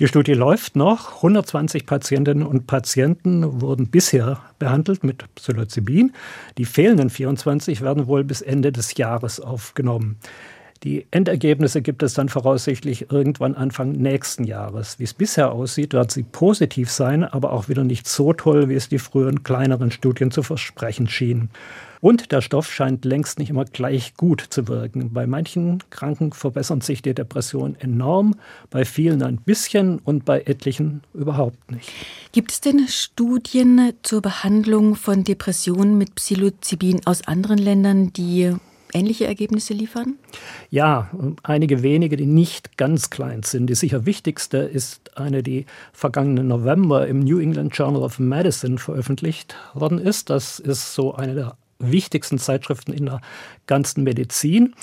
Die 0.00 0.08
Studie 0.08 0.32
läuft 0.32 0.74
noch. 0.74 1.16
120 1.16 1.86
Patientinnen 1.86 2.44
und 2.44 2.66
Patienten 2.66 3.60
wurden 3.60 3.90
bisher 3.90 4.40
behandelt 4.58 5.04
mit 5.04 5.32
Psilocybin. 5.36 6.12
Die 6.58 6.64
fehlenden 6.64 7.10
24 7.10 7.80
werden 7.80 8.08
wohl 8.08 8.24
bis 8.24 8.42
Ende 8.42 8.72
des 8.72 8.96
Jahres 8.96 9.38
aufgenommen. 9.38 10.18
Die 10.82 11.06
Endergebnisse 11.12 11.80
gibt 11.80 12.02
es 12.02 12.12
dann 12.12 12.28
voraussichtlich 12.28 13.12
irgendwann 13.12 13.54
Anfang 13.54 13.92
nächsten 13.92 14.42
Jahres. 14.42 14.98
Wie 14.98 15.04
es 15.04 15.14
bisher 15.14 15.52
aussieht, 15.52 15.94
wird 15.94 16.10
sie 16.10 16.24
positiv 16.24 16.90
sein, 16.90 17.22
aber 17.22 17.52
auch 17.52 17.68
wieder 17.68 17.84
nicht 17.84 18.08
so 18.08 18.32
toll, 18.32 18.68
wie 18.68 18.74
es 18.74 18.88
die 18.88 18.98
früheren 18.98 19.44
kleineren 19.44 19.92
Studien 19.92 20.32
zu 20.32 20.42
versprechen 20.42 21.08
schienen. 21.08 21.50
Und 22.04 22.32
der 22.32 22.42
Stoff 22.42 22.70
scheint 22.70 23.06
längst 23.06 23.38
nicht 23.38 23.48
immer 23.48 23.64
gleich 23.64 24.12
gut 24.14 24.44
zu 24.50 24.68
wirken. 24.68 25.14
Bei 25.14 25.26
manchen 25.26 25.82
Kranken 25.88 26.34
verbessern 26.34 26.82
sich 26.82 27.00
die 27.00 27.14
Depressionen 27.14 27.80
enorm, 27.80 28.34
bei 28.68 28.84
vielen 28.84 29.22
ein 29.22 29.38
bisschen 29.38 30.00
und 30.00 30.26
bei 30.26 30.42
etlichen 30.42 31.00
überhaupt 31.14 31.70
nicht. 31.70 31.90
Gibt 32.32 32.52
es 32.52 32.60
denn 32.60 32.86
Studien 32.88 33.94
zur 34.02 34.20
Behandlung 34.20 34.96
von 34.96 35.24
Depressionen 35.24 35.96
mit 35.96 36.14
Psilocybin 36.16 37.06
aus 37.06 37.26
anderen 37.26 37.56
Ländern, 37.56 38.12
die 38.12 38.54
ähnliche 38.92 39.26
Ergebnisse 39.26 39.72
liefern? 39.72 40.16
Ja, 40.68 41.10
einige 41.42 41.82
wenige, 41.82 42.18
die 42.18 42.26
nicht 42.26 42.76
ganz 42.76 43.08
klein 43.08 43.44
sind. 43.44 43.68
Die 43.68 43.74
sicher 43.74 44.04
wichtigste 44.04 44.58
ist 44.58 45.16
eine, 45.16 45.42
die 45.42 45.64
vergangenen 45.94 46.48
November 46.48 47.06
im 47.06 47.20
New 47.20 47.38
England 47.38 47.74
Journal 47.74 48.02
of 48.02 48.18
Medicine 48.18 48.76
veröffentlicht 48.76 49.56
worden 49.72 49.98
ist. 49.98 50.28
Das 50.28 50.58
ist 50.58 50.94
so 50.94 51.14
eine 51.14 51.34
der 51.34 51.56
wichtigsten 51.90 52.38
Zeitschriften 52.38 52.92
in 52.92 53.06
der 53.06 53.20
ganzen 53.66 54.04
Medizin. 54.04 54.74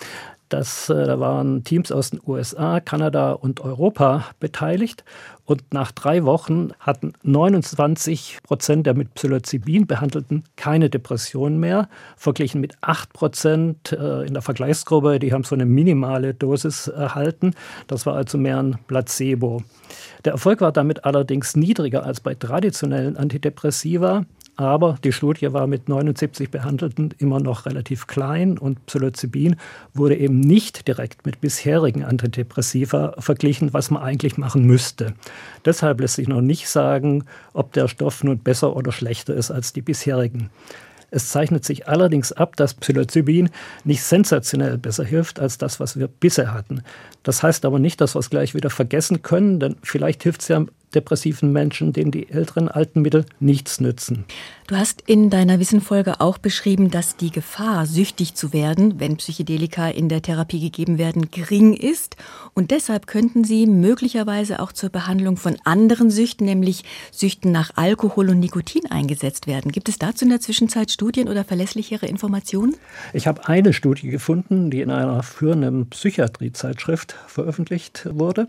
Das, 0.52 0.90
äh, 0.90 1.06
da 1.06 1.18
waren 1.20 1.64
Teams 1.64 1.94
aus 1.94 2.10
den 2.10 2.20
USA, 2.28 2.82
Kanada 2.82 3.32
und 3.32 3.62
Europa 3.62 4.26
beteiligt. 4.42 5.06
Und 5.46 5.74
nach 5.74 5.94
drei 5.94 6.26
Wochen 6.26 6.72
hatten 6.80 7.14
29 7.24 8.40
Prozent 8.44 8.86
der 8.86 8.94
mit 8.94 9.14
Psilocybin 9.14 9.88
behandelten 9.88 10.44
keine 10.58 10.90
Depression 10.90 11.58
mehr, 11.58 11.88
verglichen 12.18 12.60
mit 12.60 12.76
8 12.82 13.14
Prozent 13.14 13.94
äh, 13.94 14.24
in 14.24 14.34
der 14.34 14.42
Vergleichsgruppe. 14.42 15.20
Die 15.20 15.32
haben 15.32 15.46
so 15.46 15.56
eine 15.56 15.66
minimale 15.66 16.34
Dosis 16.34 16.88
erhalten. 16.88 17.54
Das 17.88 18.06
war 18.06 18.16
also 18.16 18.38
mehr 18.38 18.62
ein 18.62 18.78
Placebo. 18.88 19.64
Der 20.26 20.34
Erfolg 20.34 20.60
war 20.60 20.74
damit 20.74 21.06
allerdings 21.06 21.56
niedriger 21.56 22.06
als 22.06 22.20
bei 22.20 22.36
traditionellen 22.36 23.16
Antidepressiva. 23.16 24.26
Aber 24.58 24.98
die 25.04 25.12
Studie 25.12 25.54
war 25.54 25.66
mit 25.66 25.88
79 25.90 26.52
Behandelten 26.52 27.14
immer 27.18 27.40
noch 27.40 27.66
relativ 27.66 28.06
klein 28.08 28.58
und 28.58 28.86
Psilocybin 28.86 29.56
wurde 29.94 30.18
eben 30.18 30.40
nicht 30.40 30.88
direkt 30.88 31.26
mit 31.26 31.42
bisherigen 31.42 32.04
Antidepressiva 32.04 33.16
verglichen, 33.18 33.74
was 33.74 33.90
man 33.92 34.04
eigentlich 34.04 34.38
machen 34.38 34.66
müsste. 34.66 35.14
Deshalb 35.66 36.02
lässt 36.02 36.16
sich 36.16 36.28
noch 36.28 36.42
nicht 36.42 36.68
sagen, 36.68 37.24
ob 37.54 37.74
der 37.74 37.88
Stoff 37.88 38.24
nun 38.24 38.40
besser 38.40 38.76
oder 38.76 38.92
schlechter 38.92 39.34
ist 39.34 39.52
als 39.52 39.74
die 39.74 39.82
bisherigen. 39.82 40.50
Es 41.14 41.30
zeichnet 41.30 41.66
sich 41.66 41.90
allerdings 41.90 42.32
ab, 42.32 42.56
dass 42.56 42.74
Psilocybin 42.74 43.50
nicht 43.84 44.02
sensationell 44.02 44.78
besser 44.78 45.04
hilft 45.04 45.42
als 45.42 45.58
das, 45.58 45.80
was 45.82 46.00
wir 46.00 46.08
bisher 46.08 46.54
hatten. 46.54 46.84
Das 47.24 47.44
heißt 47.44 47.66
aber 47.66 47.80
nicht, 47.80 48.00
dass 48.00 48.16
wir 48.16 48.20
es 48.20 48.30
gleich 48.30 48.56
wieder 48.56 48.70
vergessen 48.70 49.22
können, 49.22 49.60
denn 49.60 49.76
vielleicht 49.84 50.24
hilft 50.24 50.42
es 50.42 50.48
ja 50.48 50.66
depressiven 50.96 51.52
Menschen, 51.52 51.94
denen 51.94 52.12
die 52.12 52.30
älteren 52.30 52.68
alten 52.68 53.02
Mittel 53.02 53.26
nichts 53.40 53.80
nützen. 53.80 54.26
Du 54.68 54.78
hast 54.78 55.04
in 55.06 55.30
deiner 55.30 55.60
Wissenfolge 55.60 56.22
auch 56.22 56.38
beschrieben, 56.38 56.92
dass 56.92 57.18
die 57.18 57.32
Gefahr, 57.32 57.86
süchtig 57.86 58.36
zu 58.36 58.54
werden, 58.54 59.02
wenn 59.02 59.18
Psychedelika 59.18 59.90
in 59.90 60.08
der 60.08 60.22
Therapie 60.22 60.62
gegeben 60.62 60.98
werden, 60.98 61.30
gering 61.30 61.74
ist. 61.74 62.16
Und 62.54 62.72
deshalb 62.72 63.06
könnten 63.06 63.44
sie 63.44 63.68
möglicherweise 63.68 64.60
auch 64.60 64.72
zur 64.72 64.90
Behandlung 64.90 65.36
von 65.36 65.58
anderen 65.66 66.10
Süchten, 66.10 66.46
nämlich 66.46 66.86
Süchten 67.12 67.52
nach 67.52 67.72
Alkohol 67.76 68.30
und 68.30 68.40
Nikotin, 68.40 68.90
eingesetzt 68.90 69.46
werden. 69.46 69.72
Gibt 69.74 69.90
es 69.90 70.00
dazu 70.00 70.24
in 70.26 70.30
der 70.32 70.40
Zwischenzeit 70.40 70.90
Studien 70.90 71.28
oder 71.28 71.44
verlässlichere 71.44 72.06
Informationen? 72.06 72.76
Ich 73.12 73.28
habe 73.28 73.48
eine 73.48 73.74
Studie 73.74 74.10
gefunden, 74.10 74.72
die 74.72 74.82
in 74.82 74.90
einer 74.90 75.22
führenden 75.22 75.90
Psychiatriezeitschrift 75.90 77.16
veröffentlicht 77.28 78.08
wurde. 78.10 78.48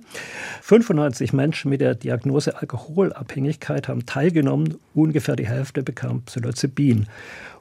95 0.62 1.32
Menschen 1.32 1.70
mit 1.70 1.80
der 1.80 1.96
Diagnose 1.96 2.31
Alkoholabhängigkeit 2.38 3.88
haben 3.88 4.06
teilgenommen, 4.06 4.76
ungefähr 4.94 5.36
die 5.36 5.46
Hälfte 5.46 5.82
bekam 5.82 6.22
Psilocybin. 6.22 7.06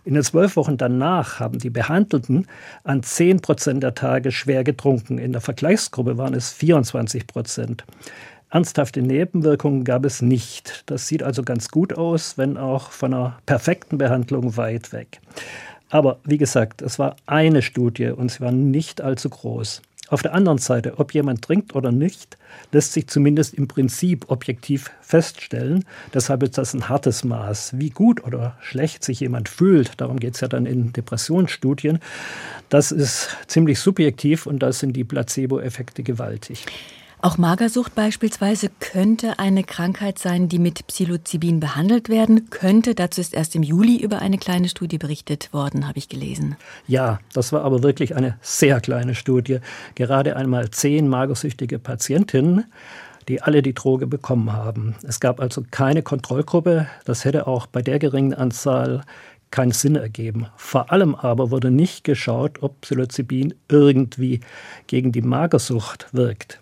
In 0.03 0.15
den 0.15 0.23
zwölf 0.23 0.55
Wochen 0.55 0.77
danach 0.77 1.39
haben 1.39 1.59
die 1.59 1.69
Behandelten 1.69 2.47
an 2.83 3.03
10 3.03 3.41
Prozent 3.41 3.83
der 3.83 3.93
Tage 3.93 4.31
schwer 4.31 4.63
getrunken. 4.63 5.17
In 5.17 5.31
der 5.31 5.41
Vergleichsgruppe 5.41 6.17
waren 6.17 6.33
es 6.33 6.51
24 6.51 7.27
Prozent. 7.27 7.83
Ernsthafte 8.49 9.01
Nebenwirkungen 9.01 9.83
gab 9.83 10.03
es 10.05 10.21
nicht. 10.21 10.83
Das 10.87 11.07
sieht 11.07 11.23
also 11.23 11.43
ganz 11.43 11.69
gut 11.69 11.93
aus, 11.93 12.37
wenn 12.37 12.57
auch 12.57 12.91
von 12.91 13.13
einer 13.13 13.37
perfekten 13.45 13.97
Behandlung 13.97 14.57
weit 14.57 14.91
weg. 14.91 15.21
Aber 15.89 16.19
wie 16.23 16.37
gesagt, 16.37 16.81
es 16.81 16.97
war 16.99 17.15
eine 17.25 17.61
Studie 17.61 18.07
und 18.07 18.31
sie 18.31 18.39
war 18.39 18.51
nicht 18.51 19.01
allzu 19.01 19.29
groß. 19.29 19.81
Auf 20.11 20.21
der 20.21 20.33
anderen 20.33 20.57
Seite, 20.57 20.99
ob 20.99 21.13
jemand 21.13 21.41
trinkt 21.41 21.73
oder 21.73 21.93
nicht, 21.93 22.37
lässt 22.73 22.91
sich 22.91 23.07
zumindest 23.07 23.53
im 23.53 23.69
Prinzip 23.69 24.25
objektiv 24.27 24.91
feststellen. 24.99 25.85
Deshalb 26.13 26.43
ist 26.43 26.57
das 26.57 26.73
ein 26.73 26.89
hartes 26.89 27.23
Maß. 27.23 27.79
Wie 27.79 27.91
gut 27.91 28.21
oder 28.25 28.57
schlecht 28.59 29.05
sich 29.05 29.21
jemand 29.21 29.47
fühlt, 29.47 30.01
darum 30.01 30.19
geht 30.19 30.35
es 30.35 30.41
ja 30.41 30.49
dann 30.49 30.65
in 30.65 30.91
Depressionsstudien, 30.91 31.99
das 32.67 32.91
ist 32.91 33.29
ziemlich 33.47 33.79
subjektiv 33.79 34.47
und 34.47 34.59
da 34.59 34.73
sind 34.73 34.97
die 34.97 35.05
Placebo-Effekte 35.05 36.03
gewaltig. 36.03 36.65
Auch 37.23 37.37
Magersucht 37.37 37.93
beispielsweise 37.93 38.69
könnte 38.79 39.37
eine 39.37 39.63
Krankheit 39.63 40.17
sein, 40.17 40.49
die 40.49 40.57
mit 40.57 40.87
Psilocybin 40.87 41.59
behandelt 41.59 42.09
werden 42.09 42.49
könnte. 42.49 42.95
Dazu 42.95 43.21
ist 43.21 43.35
erst 43.35 43.55
im 43.55 43.61
Juli 43.61 43.97
über 44.01 44.19
eine 44.19 44.39
kleine 44.39 44.69
Studie 44.69 44.97
berichtet 44.97 45.53
worden, 45.53 45.87
habe 45.87 45.99
ich 45.99 46.09
gelesen. 46.09 46.55
Ja, 46.87 47.19
das 47.33 47.53
war 47.53 47.63
aber 47.63 47.83
wirklich 47.83 48.15
eine 48.15 48.37
sehr 48.41 48.81
kleine 48.81 49.13
Studie. 49.13 49.59
Gerade 49.93 50.35
einmal 50.35 50.71
zehn 50.71 51.07
magersüchtige 51.07 51.79
Patientinnen 51.79 52.65
die 53.27 53.39
alle 53.41 53.61
die 53.61 53.75
Droge 53.75 54.07
bekommen 54.07 54.51
haben. 54.51 54.95
Es 55.03 55.19
gab 55.19 55.39
also 55.39 55.63
keine 55.69 56.01
Kontrollgruppe. 56.01 56.87
Das 57.05 57.23
hätte 57.23 57.45
auch 57.45 57.67
bei 57.67 57.83
der 57.83 57.99
geringen 57.99 58.33
Anzahl 58.33 59.03
keinen 59.51 59.71
Sinn 59.71 59.95
ergeben. 59.95 60.47
Vor 60.55 60.91
allem 60.91 61.13
aber 61.13 61.51
wurde 61.51 61.69
nicht 61.69 62.03
geschaut, 62.03 62.63
ob 62.63 62.81
Psilocybin 62.81 63.53
irgendwie 63.69 64.39
gegen 64.87 65.11
die 65.11 65.21
Magersucht 65.21 66.07
wirkt. 66.13 66.59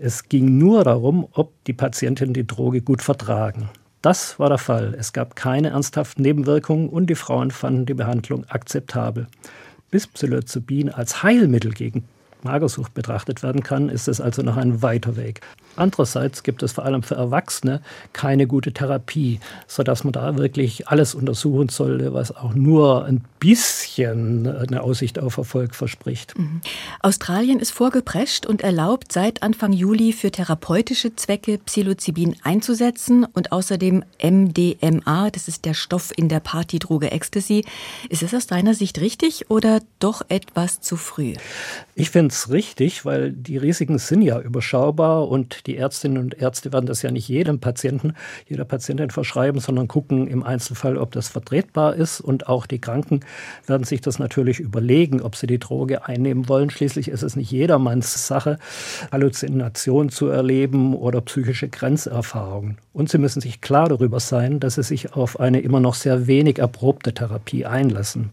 Es 0.00 0.28
ging 0.28 0.58
nur 0.58 0.84
darum, 0.84 1.26
ob 1.32 1.52
die 1.64 1.72
Patientinnen 1.72 2.32
die 2.32 2.46
Droge 2.46 2.82
gut 2.82 3.02
vertragen. 3.02 3.68
Das 4.00 4.38
war 4.38 4.48
der 4.48 4.58
Fall. 4.58 4.94
Es 4.96 5.12
gab 5.12 5.34
keine 5.34 5.70
ernsthaften 5.70 6.22
Nebenwirkungen 6.22 6.88
und 6.88 7.10
die 7.10 7.16
Frauen 7.16 7.50
fanden 7.50 7.84
die 7.84 7.94
Behandlung 7.94 8.44
akzeptabel. 8.48 9.26
Bis 9.90 10.06
Psilocybin 10.06 10.90
als 10.90 11.24
Heilmittel 11.24 11.72
gegen 11.72 12.04
Magersucht 12.44 12.94
betrachtet 12.94 13.42
werden 13.42 13.62
kann, 13.62 13.88
ist 13.88 14.08
es 14.08 14.20
also 14.20 14.42
noch 14.42 14.56
ein 14.56 14.82
weiter 14.82 15.16
Weg. 15.16 15.40
Andererseits 15.76 16.42
gibt 16.42 16.62
es 16.62 16.72
vor 16.72 16.84
allem 16.84 17.02
für 17.02 17.14
Erwachsene 17.14 17.80
keine 18.12 18.46
gute 18.46 18.72
Therapie, 18.72 19.38
sodass 19.66 20.02
man 20.02 20.12
da 20.12 20.36
wirklich 20.36 20.88
alles 20.88 21.14
untersuchen 21.14 21.68
sollte, 21.68 22.12
was 22.14 22.34
auch 22.34 22.54
nur 22.54 23.04
ein 23.04 23.24
bisschen 23.38 24.46
eine 24.46 24.82
Aussicht 24.82 25.20
auf 25.20 25.36
Erfolg 25.36 25.76
verspricht. 25.76 26.36
Mhm. 26.36 26.60
Australien 27.00 27.60
ist 27.60 27.70
vorgeprescht 27.70 28.44
und 28.44 28.62
erlaubt 28.62 29.12
seit 29.12 29.42
Anfang 29.42 29.72
Juli 29.72 30.12
für 30.12 30.32
therapeutische 30.32 31.14
Zwecke 31.14 31.58
Psilocybin 31.58 32.36
einzusetzen 32.42 33.24
und 33.24 33.52
außerdem 33.52 34.02
MDMA, 34.20 35.30
das 35.30 35.46
ist 35.46 35.64
der 35.64 35.74
Stoff 35.74 36.12
in 36.16 36.28
der 36.28 36.40
Partydroge 36.40 37.12
Ecstasy. 37.12 37.64
Ist 38.08 38.24
es 38.24 38.34
aus 38.34 38.48
deiner 38.48 38.74
Sicht 38.74 39.00
richtig 39.00 39.48
oder 39.48 39.80
doch 40.00 40.22
etwas 40.28 40.80
zu 40.80 40.96
früh? 40.96 41.34
Ich 41.94 42.10
finde 42.10 42.27
ganz 42.28 42.50
richtig, 42.50 43.06
weil 43.06 43.32
die 43.32 43.56
Risiken 43.56 43.96
sind 43.96 44.20
ja 44.20 44.38
überschaubar 44.38 45.28
und 45.28 45.66
die 45.66 45.78
Ärztinnen 45.78 46.18
und 46.18 46.34
Ärzte 46.34 46.74
werden 46.74 46.84
das 46.84 47.00
ja 47.00 47.10
nicht 47.10 47.26
jedem 47.26 47.58
Patienten, 47.58 48.12
jeder 48.46 48.66
Patientin 48.66 49.08
verschreiben, 49.08 49.62
sondern 49.62 49.88
gucken 49.88 50.28
im 50.28 50.42
Einzelfall, 50.42 50.98
ob 50.98 51.12
das 51.12 51.28
vertretbar 51.28 51.94
ist. 51.94 52.20
Und 52.20 52.46
auch 52.46 52.66
die 52.66 52.80
Kranken 52.80 53.20
werden 53.66 53.84
sich 53.84 54.02
das 54.02 54.18
natürlich 54.18 54.60
überlegen, 54.60 55.22
ob 55.22 55.36
sie 55.36 55.46
die 55.46 55.58
Droge 55.58 56.04
einnehmen 56.04 56.50
wollen. 56.50 56.68
Schließlich 56.68 57.08
ist 57.08 57.22
es 57.22 57.34
nicht 57.34 57.50
jedermanns 57.50 58.26
Sache, 58.26 58.58
Halluzination 59.10 60.10
zu 60.10 60.26
erleben 60.26 60.94
oder 60.94 61.22
psychische 61.22 61.70
Grenzerfahrungen. 61.70 62.76
Und 62.92 63.08
sie 63.08 63.16
müssen 63.16 63.40
sich 63.40 63.62
klar 63.62 63.88
darüber 63.88 64.20
sein, 64.20 64.60
dass 64.60 64.74
sie 64.74 64.82
sich 64.82 65.14
auf 65.14 65.40
eine 65.40 65.60
immer 65.60 65.80
noch 65.80 65.94
sehr 65.94 66.26
wenig 66.26 66.58
erprobte 66.58 67.14
Therapie 67.14 67.64
einlassen. 67.64 68.32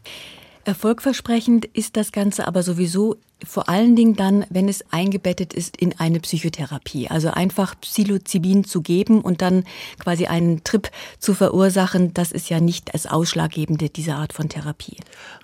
Erfolgversprechend 0.65 1.65
ist 1.65 1.95
das 1.95 2.11
Ganze 2.11 2.47
aber 2.47 2.63
sowieso 2.63 3.17
vor 3.43 3.67
allen 3.67 3.95
Dingen 3.95 4.15
dann, 4.15 4.45
wenn 4.49 4.69
es 4.69 4.83
eingebettet 4.91 5.53
ist 5.53 5.75
in 5.77 5.93
eine 5.99 6.19
Psychotherapie. 6.19 7.09
Also 7.09 7.31
einfach 7.31 7.75
Psilocybin 7.79 8.63
zu 8.63 8.81
geben 8.81 9.21
und 9.21 9.41
dann 9.41 9.65
quasi 9.99 10.25
einen 10.25 10.63
Trip 10.63 10.89
zu 11.19 11.33
verursachen, 11.33 12.13
das 12.13 12.31
ist 12.31 12.49
ja 12.49 12.59
nicht 12.59 12.93
das 12.93 13.07
Ausschlaggebende 13.07 13.89
dieser 13.89 14.15
Art 14.15 14.31
von 14.31 14.47
Therapie. 14.47 14.97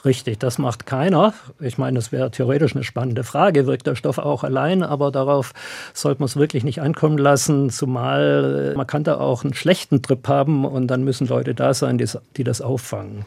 Richtig, 0.05 0.39
das 0.39 0.57
macht 0.57 0.85
keiner. 0.85 1.33
Ich 1.59 1.77
meine, 1.77 1.95
das 1.95 2.11
wäre 2.11 2.31
theoretisch 2.31 2.75
eine 2.75 2.83
spannende 2.83 3.23
Frage. 3.23 3.67
Wirkt 3.67 3.87
der 3.87 3.95
Stoff 3.95 4.17
auch 4.17 4.43
allein? 4.43 4.83
Aber 4.83 5.11
darauf 5.11 5.53
sollte 5.93 6.21
man 6.21 6.27
es 6.27 6.37
wirklich 6.37 6.63
nicht 6.63 6.81
ankommen 6.81 7.17
lassen, 7.17 7.69
zumal 7.69 8.73
man 8.75 8.87
kann 8.87 9.03
da 9.03 9.19
auch 9.19 9.43
einen 9.43 9.53
schlechten 9.53 10.01
Trip 10.01 10.27
haben 10.27 10.65
und 10.65 10.87
dann 10.87 11.03
müssen 11.03 11.27
Leute 11.27 11.53
da 11.53 11.73
sein, 11.73 11.97
die 11.97 12.43
das 12.43 12.61
auffangen. 12.61 13.25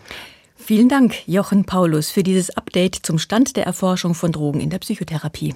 Vielen 0.67 0.89
Dank, 0.89 1.29
Jochen 1.29 1.67
Paulus, 1.67 2.09
für 2.09 2.23
dieses 2.23 2.49
Update 2.57 2.95
zum 2.95 3.19
Stand 3.19 3.55
der 3.57 3.67
Erforschung 3.67 4.15
von 4.15 4.33
Drogen 4.33 4.61
in 4.61 4.71
der 4.71 4.79
Psychotherapie. 4.79 5.55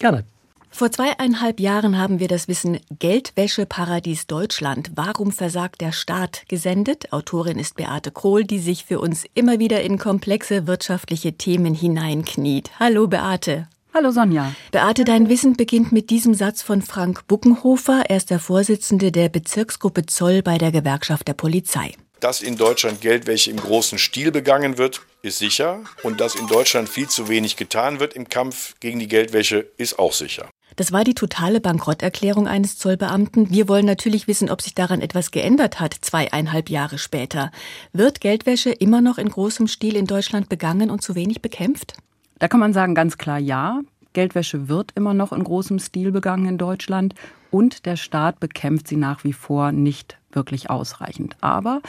Gerne. 0.00 0.24
Vor 0.68 0.90
zweieinhalb 0.90 1.60
Jahren 1.60 1.96
haben 1.96 2.18
wir 2.18 2.26
das 2.26 2.48
Wissen 2.48 2.80
Geldwäscheparadies 2.98 4.26
Deutschland. 4.26 4.90
Warum 4.96 5.30
versagt 5.30 5.80
der 5.80 5.92
Staat 5.92 6.42
gesendet? 6.48 7.12
Autorin 7.12 7.60
ist 7.60 7.76
Beate 7.76 8.10
Krohl, 8.10 8.42
die 8.42 8.58
sich 8.58 8.84
für 8.84 8.98
uns 8.98 9.26
immer 9.34 9.60
wieder 9.60 9.80
in 9.82 9.96
komplexe 9.96 10.66
wirtschaftliche 10.66 11.34
Themen 11.34 11.72
hineinkniet. 11.72 12.72
Hallo 12.80 13.06
Beate. 13.06 13.68
Hallo 13.94 14.10
Sonja. 14.10 14.56
Beate, 14.72 15.04
dein 15.04 15.28
Wissen 15.28 15.56
beginnt 15.56 15.92
mit 15.92 16.10
diesem 16.10 16.34
Satz 16.34 16.62
von 16.62 16.82
Frank 16.82 17.28
Buckenhofer. 17.28 18.06
Er 18.08 18.16
ist 18.16 18.30
der 18.30 18.40
Vorsitzende 18.40 19.12
der 19.12 19.28
Bezirksgruppe 19.28 20.06
Zoll 20.06 20.42
bei 20.42 20.58
der 20.58 20.72
Gewerkschaft 20.72 21.28
der 21.28 21.34
Polizei. 21.34 21.94
Dass 22.20 22.42
in 22.42 22.56
Deutschland 22.56 23.00
Geldwäsche 23.00 23.50
im 23.50 23.58
großen 23.58 23.96
Stil 23.96 24.32
begangen 24.32 24.76
wird, 24.76 25.02
ist 25.22 25.38
sicher. 25.38 25.80
Und 26.02 26.20
dass 26.20 26.34
in 26.34 26.48
Deutschland 26.48 26.88
viel 26.88 27.08
zu 27.08 27.28
wenig 27.28 27.56
getan 27.56 28.00
wird 28.00 28.14
im 28.14 28.28
Kampf 28.28 28.74
gegen 28.80 28.98
die 28.98 29.06
Geldwäsche, 29.06 29.70
ist 29.76 30.00
auch 30.00 30.12
sicher. 30.12 30.48
Das 30.74 30.92
war 30.92 31.04
die 31.04 31.14
totale 31.14 31.60
Bankrotterklärung 31.60 32.48
eines 32.48 32.76
Zollbeamten. 32.76 33.50
Wir 33.50 33.68
wollen 33.68 33.86
natürlich 33.86 34.26
wissen, 34.26 34.50
ob 34.50 34.62
sich 34.62 34.74
daran 34.74 35.00
etwas 35.00 35.30
geändert 35.30 35.80
hat, 35.80 35.94
zweieinhalb 35.94 36.70
Jahre 36.70 36.98
später. 36.98 37.52
Wird 37.92 38.20
Geldwäsche 38.20 38.70
immer 38.70 39.00
noch 39.00 39.18
in 39.18 39.28
großem 39.28 39.68
Stil 39.68 39.96
in 39.96 40.06
Deutschland 40.06 40.48
begangen 40.48 40.90
und 40.90 41.02
zu 41.02 41.14
wenig 41.14 41.40
bekämpft? 41.40 41.94
Da 42.38 42.48
kann 42.48 42.60
man 42.60 42.72
sagen 42.72 42.94
ganz 42.94 43.18
klar 43.18 43.38
ja. 43.38 43.80
Geldwäsche 44.12 44.68
wird 44.68 44.92
immer 44.96 45.14
noch 45.14 45.32
in 45.32 45.44
großem 45.44 45.78
Stil 45.78 46.10
begangen 46.10 46.46
in 46.46 46.58
Deutschland 46.58 47.14
und 47.50 47.86
der 47.86 47.96
Staat 47.96 48.40
bekämpft 48.40 48.88
sie 48.88 48.96
nach 48.96 49.24
wie 49.24 49.32
vor 49.32 49.72
nicht 49.72 50.17
wirklich 50.32 50.70
ausreichend. 50.70 51.36
Aber 51.40 51.80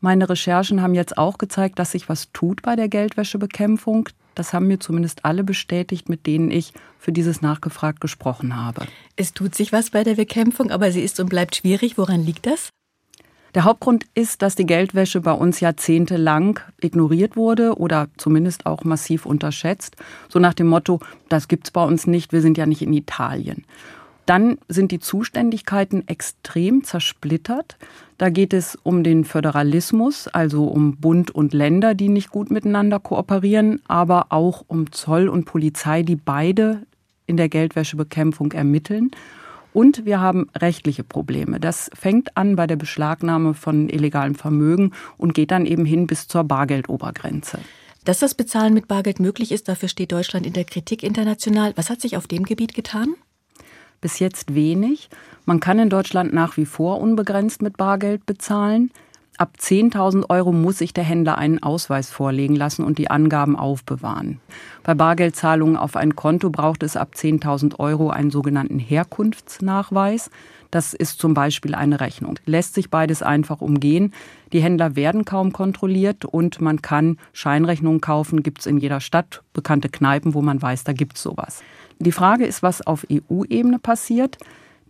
meine 0.00 0.28
Recherchen 0.28 0.80
haben 0.82 0.94
jetzt 0.94 1.18
auch 1.18 1.38
gezeigt, 1.38 1.78
dass 1.78 1.92
sich 1.92 2.08
was 2.08 2.32
tut 2.32 2.62
bei 2.62 2.76
der 2.76 2.88
Geldwäschebekämpfung. 2.88 4.08
Das 4.34 4.54
haben 4.54 4.66
mir 4.66 4.80
zumindest 4.80 5.24
alle 5.24 5.44
bestätigt, 5.44 6.08
mit 6.08 6.26
denen 6.26 6.50
ich 6.50 6.72
für 6.98 7.12
dieses 7.12 7.42
nachgefragt 7.42 8.00
gesprochen 8.00 8.56
habe. 8.56 8.86
Es 9.16 9.34
tut 9.34 9.54
sich 9.54 9.72
was 9.72 9.90
bei 9.90 10.04
der 10.04 10.14
Bekämpfung, 10.14 10.70
aber 10.70 10.92
sie 10.92 11.02
ist 11.02 11.20
und 11.20 11.28
bleibt 11.28 11.56
schwierig. 11.56 11.98
Woran 11.98 12.24
liegt 12.24 12.46
das? 12.46 12.70
Der 13.54 13.64
Hauptgrund 13.64 14.06
ist, 14.14 14.42
dass 14.42 14.54
die 14.54 14.66
Geldwäsche 14.66 15.20
bei 15.20 15.32
uns 15.32 15.58
jahrzehntelang 15.58 16.60
ignoriert 16.80 17.36
wurde 17.36 17.76
oder 17.76 18.08
zumindest 18.16 18.64
auch 18.64 18.84
massiv 18.84 19.26
unterschätzt. 19.26 19.96
So 20.28 20.38
nach 20.38 20.54
dem 20.54 20.68
Motto, 20.68 21.00
das 21.28 21.48
gibt's 21.48 21.72
bei 21.72 21.82
uns 21.82 22.06
nicht, 22.06 22.32
wir 22.32 22.42
sind 22.42 22.56
ja 22.56 22.66
nicht 22.66 22.82
in 22.82 22.92
Italien. 22.92 23.64
Dann 24.26 24.58
sind 24.68 24.92
die 24.92 25.00
Zuständigkeiten 25.00 26.06
extrem 26.06 26.84
zersplittert. 26.84 27.76
Da 28.18 28.28
geht 28.28 28.52
es 28.52 28.78
um 28.82 29.02
den 29.02 29.24
Föderalismus, 29.24 30.28
also 30.28 30.64
um 30.64 30.96
Bund 30.98 31.30
und 31.30 31.52
Länder, 31.52 31.94
die 31.94 32.08
nicht 32.08 32.30
gut 32.30 32.50
miteinander 32.50 33.00
kooperieren, 33.00 33.80
aber 33.88 34.26
auch 34.30 34.64
um 34.68 34.92
Zoll 34.92 35.28
und 35.28 35.46
Polizei, 35.46 36.02
die 36.02 36.16
beide 36.16 36.82
in 37.26 37.36
der 37.36 37.48
Geldwäschebekämpfung 37.48 38.52
ermitteln. 38.52 39.10
Und 39.72 40.04
wir 40.04 40.20
haben 40.20 40.48
rechtliche 40.56 41.04
Probleme. 41.04 41.60
Das 41.60 41.90
fängt 41.94 42.36
an 42.36 42.56
bei 42.56 42.66
der 42.66 42.76
Beschlagnahme 42.76 43.54
von 43.54 43.88
illegalem 43.88 44.34
Vermögen 44.34 44.92
und 45.16 45.34
geht 45.34 45.52
dann 45.52 45.64
eben 45.64 45.84
hin 45.84 46.06
bis 46.06 46.26
zur 46.26 46.44
Bargeldobergrenze. 46.44 47.58
Dass 48.04 48.18
das 48.18 48.34
Bezahlen 48.34 48.74
mit 48.74 48.88
Bargeld 48.88 49.20
möglich 49.20 49.52
ist, 49.52 49.68
dafür 49.68 49.88
steht 49.88 50.10
Deutschland 50.12 50.46
in 50.46 50.54
der 50.54 50.64
Kritik 50.64 51.02
international. 51.02 51.72
Was 51.76 51.90
hat 51.90 52.00
sich 52.00 52.16
auf 52.16 52.26
dem 52.26 52.44
Gebiet 52.44 52.74
getan? 52.74 53.14
Bis 54.00 54.18
jetzt 54.18 54.54
wenig. 54.54 55.08
Man 55.44 55.60
kann 55.60 55.78
in 55.78 55.90
Deutschland 55.90 56.32
nach 56.32 56.56
wie 56.56 56.66
vor 56.66 57.00
unbegrenzt 57.00 57.62
mit 57.62 57.76
Bargeld 57.76 58.26
bezahlen. 58.26 58.90
Ab 59.40 59.54
10.000 59.58 60.28
Euro 60.28 60.52
muss 60.52 60.76
sich 60.76 60.92
der 60.92 61.02
Händler 61.02 61.38
einen 61.38 61.62
Ausweis 61.62 62.10
vorlegen 62.10 62.54
lassen 62.54 62.84
und 62.84 62.98
die 62.98 63.10
Angaben 63.10 63.56
aufbewahren. 63.56 64.38
Bei 64.82 64.92
Bargeldzahlungen 64.92 65.78
auf 65.78 65.96
ein 65.96 66.14
Konto 66.14 66.50
braucht 66.50 66.82
es 66.82 66.94
ab 66.94 67.12
10.000 67.16 67.78
Euro 67.78 68.10
einen 68.10 68.30
sogenannten 68.30 68.78
Herkunftsnachweis. 68.78 70.30
Das 70.70 70.92
ist 70.92 71.18
zum 71.18 71.32
Beispiel 71.32 71.74
eine 71.74 72.00
Rechnung. 72.00 72.38
Lässt 72.44 72.74
sich 72.74 72.90
beides 72.90 73.22
einfach 73.22 73.62
umgehen. 73.62 74.12
Die 74.52 74.60
Händler 74.60 74.94
werden 74.94 75.24
kaum 75.24 75.54
kontrolliert 75.54 76.26
und 76.26 76.60
man 76.60 76.82
kann 76.82 77.16
Scheinrechnungen 77.32 78.02
kaufen. 78.02 78.42
Gibt 78.42 78.60
es 78.60 78.66
in 78.66 78.76
jeder 78.76 79.00
Stadt 79.00 79.42
bekannte 79.54 79.88
Kneipen, 79.88 80.34
wo 80.34 80.42
man 80.42 80.60
weiß, 80.60 80.84
da 80.84 80.92
gibt 80.92 81.16
es 81.16 81.22
sowas. 81.22 81.62
Die 82.00 82.12
Frage 82.12 82.46
ist, 82.46 82.62
was 82.62 82.80
auf 82.86 83.06
EU-Ebene 83.12 83.78
passiert. 83.78 84.38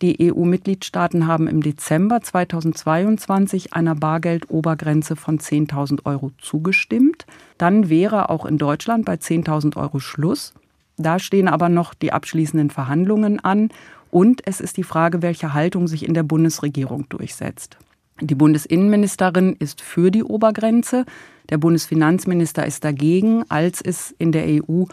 Die 0.00 0.32
EU-Mitgliedstaaten 0.32 1.26
haben 1.26 1.48
im 1.48 1.60
Dezember 1.60 2.22
2022 2.22 3.74
einer 3.74 3.96
Bargeldobergrenze 3.96 5.16
von 5.16 5.40
10.000 5.40 6.06
Euro 6.06 6.30
zugestimmt. 6.38 7.26
Dann 7.58 7.90
wäre 7.90 8.30
auch 8.30 8.46
in 8.46 8.58
Deutschland 8.58 9.04
bei 9.04 9.14
10.000 9.14 9.76
Euro 9.76 9.98
Schluss. 9.98 10.54
Da 10.96 11.18
stehen 11.18 11.48
aber 11.48 11.68
noch 11.68 11.94
die 11.94 12.12
abschließenden 12.12 12.70
Verhandlungen 12.70 13.40
an 13.40 13.70
und 14.12 14.46
es 14.46 14.60
ist 14.60 14.76
die 14.76 14.84
Frage, 14.84 15.20
welche 15.20 15.52
Haltung 15.52 15.88
sich 15.88 16.06
in 16.06 16.14
der 16.14 16.22
Bundesregierung 16.22 17.08
durchsetzt. 17.08 17.76
Die 18.20 18.34
Bundesinnenministerin 18.34 19.56
ist 19.58 19.80
für 19.80 20.10
die 20.10 20.22
Obergrenze, 20.22 21.06
der 21.48 21.58
Bundesfinanzminister 21.58 22.64
ist 22.66 22.84
dagegen. 22.84 23.44
Als 23.48 23.80
es 23.80 24.14
in 24.18 24.30
der 24.30 24.44
EU 24.46 24.84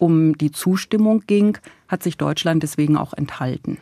um 0.00 0.36
die 0.36 0.50
Zustimmung 0.52 1.22
ging, 1.26 1.58
hat 1.88 2.02
sich 2.02 2.16
Deutschland 2.16 2.62
deswegen 2.62 2.96
auch 2.96 3.12
enthalten. 3.12 3.78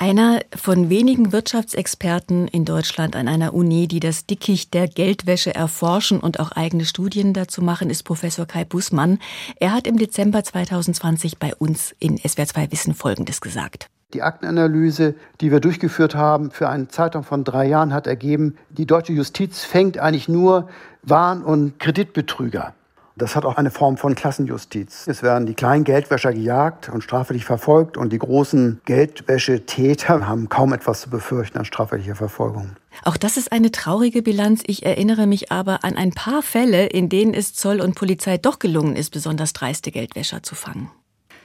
Einer 0.00 0.42
von 0.54 0.90
wenigen 0.90 1.32
Wirtschaftsexperten 1.32 2.46
in 2.46 2.64
Deutschland 2.64 3.16
an 3.16 3.26
einer 3.26 3.52
Uni, 3.52 3.88
die 3.88 3.98
das 3.98 4.26
Dickicht 4.26 4.72
der 4.72 4.86
Geldwäsche 4.86 5.52
erforschen 5.52 6.20
und 6.20 6.38
auch 6.38 6.52
eigene 6.52 6.84
Studien 6.84 7.32
dazu 7.32 7.62
machen, 7.62 7.90
ist 7.90 8.04
Professor 8.04 8.46
Kai 8.46 8.64
Bußmann. 8.64 9.18
Er 9.56 9.72
hat 9.72 9.88
im 9.88 9.96
Dezember 9.96 10.44
2020 10.44 11.38
bei 11.38 11.52
uns 11.56 11.96
in 11.98 12.16
SWR2 12.16 12.70
Wissen 12.70 12.94
Folgendes 12.94 13.40
gesagt. 13.40 13.88
Die 14.14 14.22
Aktenanalyse, 14.22 15.16
die 15.40 15.50
wir 15.50 15.58
durchgeführt 15.58 16.14
haben 16.14 16.52
für 16.52 16.68
einen 16.68 16.88
Zeitraum 16.90 17.24
von 17.24 17.42
drei 17.42 17.66
Jahren, 17.66 17.92
hat 17.92 18.06
ergeben, 18.06 18.56
die 18.70 18.86
deutsche 18.86 19.12
Justiz 19.12 19.64
fängt 19.64 19.98
eigentlich 19.98 20.28
nur 20.28 20.68
Warn- 21.02 21.42
und 21.42 21.80
Kreditbetrüger. 21.80 22.72
Das 23.18 23.34
hat 23.34 23.44
auch 23.44 23.56
eine 23.56 23.72
Form 23.72 23.96
von 23.96 24.14
Klassenjustiz. 24.14 25.08
Es 25.08 25.24
werden 25.24 25.46
die 25.46 25.54
kleinen 25.54 25.82
Geldwäscher 25.82 26.32
gejagt 26.32 26.88
und 26.88 27.02
strafrechtlich 27.02 27.44
verfolgt 27.44 27.96
und 27.96 28.12
die 28.12 28.18
großen 28.18 28.80
Geldwäschetäter 28.84 30.26
haben 30.28 30.48
kaum 30.48 30.72
etwas 30.72 31.00
zu 31.00 31.10
befürchten 31.10 31.58
an 31.58 31.64
strafrechtlicher 31.64 32.14
Verfolgung. 32.14 32.76
Auch 33.04 33.16
das 33.16 33.36
ist 33.36 33.50
eine 33.50 33.72
traurige 33.72 34.22
Bilanz. 34.22 34.62
Ich 34.66 34.86
erinnere 34.86 35.26
mich 35.26 35.50
aber 35.50 35.84
an 35.84 35.96
ein 35.96 36.12
paar 36.12 36.42
Fälle, 36.42 36.86
in 36.86 37.08
denen 37.08 37.34
es 37.34 37.54
Zoll 37.54 37.80
und 37.80 37.96
Polizei 37.96 38.38
doch 38.38 38.60
gelungen 38.60 38.94
ist, 38.94 39.10
besonders 39.10 39.52
dreiste 39.52 39.90
Geldwäscher 39.90 40.42
zu 40.42 40.54
fangen. 40.54 40.90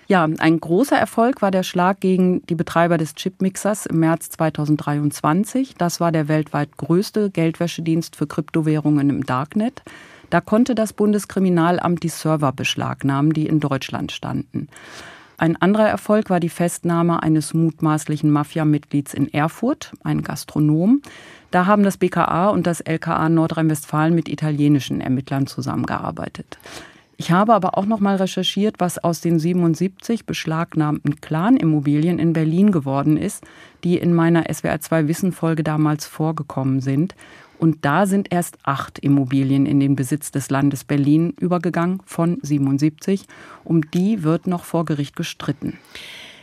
Ja, 0.08 0.26
ein 0.26 0.60
großer 0.60 0.98
Erfolg 0.98 1.42
war 1.42 1.50
der 1.50 1.64
Schlag 1.64 2.02
gegen 2.02 2.46
die 2.48 2.56
Betreiber 2.56 2.98
des 2.98 3.16
Chipmixers 3.16 3.86
im 3.86 4.00
März 4.00 4.30
2023. 4.32 5.76
Das 5.78 6.00
war 6.00 6.12
der 6.12 6.28
weltweit 6.28 6.78
größte 6.78 7.32
Geldwäschedienst 7.32 8.16
für 8.16 8.28
Kryptowährungen 8.28 9.10
im 9.10 9.26
Darknet. 9.26 9.82
Da 10.30 10.42
konnte 10.42 10.76
das 10.76 10.94
Bundeskriminalamt 10.94 12.04
die 12.04 12.10
Server 12.10 12.52
beschlagnahmen, 12.52 13.34
die 13.34 13.48
in 13.48 13.60
Deutschland 13.60 14.12
standen. 14.12 14.68
Ein 15.38 15.62
anderer 15.62 15.88
Erfolg 15.88 16.30
war 16.30 16.40
die 16.40 16.50
Festnahme 16.50 17.22
eines 17.22 17.54
mutmaßlichen 17.54 18.32
Mafia-Mitglieds 18.32 19.14
in 19.14 19.34
Erfurt, 19.34 19.94
ein 20.04 20.22
Gastronom. 20.22 21.02
Da 21.52 21.66
haben 21.66 21.84
das 21.84 21.98
BKA 21.98 22.50
und 22.50 22.66
das 22.66 22.82
LKA 22.82 23.30
Nordrhein-Westfalen 23.30 24.16
mit 24.16 24.30
italienischen 24.30 25.02
Ermittlern 25.02 25.48
zusammengearbeitet. 25.48 26.58
Ich 27.18 27.32
habe 27.32 27.54
aber 27.54 27.78
auch 27.78 27.86
noch 27.86 28.00
mal 28.00 28.16
recherchiert, 28.16 28.76
was 28.80 28.98
aus 28.98 29.22
den 29.22 29.40
77 29.40 30.26
beschlagnahmten 30.26 31.22
Clan-Immobilien 31.22 32.20
in 32.20 32.34
Berlin 32.34 32.72
geworden 32.72 33.18
ist, 33.18 33.44
die 33.84 33.98
in 33.98 34.14
meiner 34.14 34.46
SWR 34.52 34.80
2 34.80 35.08
Wissen-Folge 35.08 35.64
damals 35.64 36.06
vorgekommen 36.06 36.82
sind. 36.82 37.16
Und 37.60 37.86
da 37.86 38.06
sind 38.06 38.32
erst 38.32 38.58
acht 38.64 39.00
Immobilien 39.00 39.66
in 39.66 39.80
den 39.80 39.96
Besitz 39.96 40.32
des 40.32 40.50
Landes 40.50 40.84
Berlin 40.84 41.34
übergegangen 41.40 42.02
von 42.06 42.40
77. 42.42 43.26
Um 43.64 43.90
die 43.92 44.24
wird 44.24 44.48
noch 44.48 44.64
vor 44.66 44.86
Gericht 44.86 45.16
gestritten. 45.16 45.78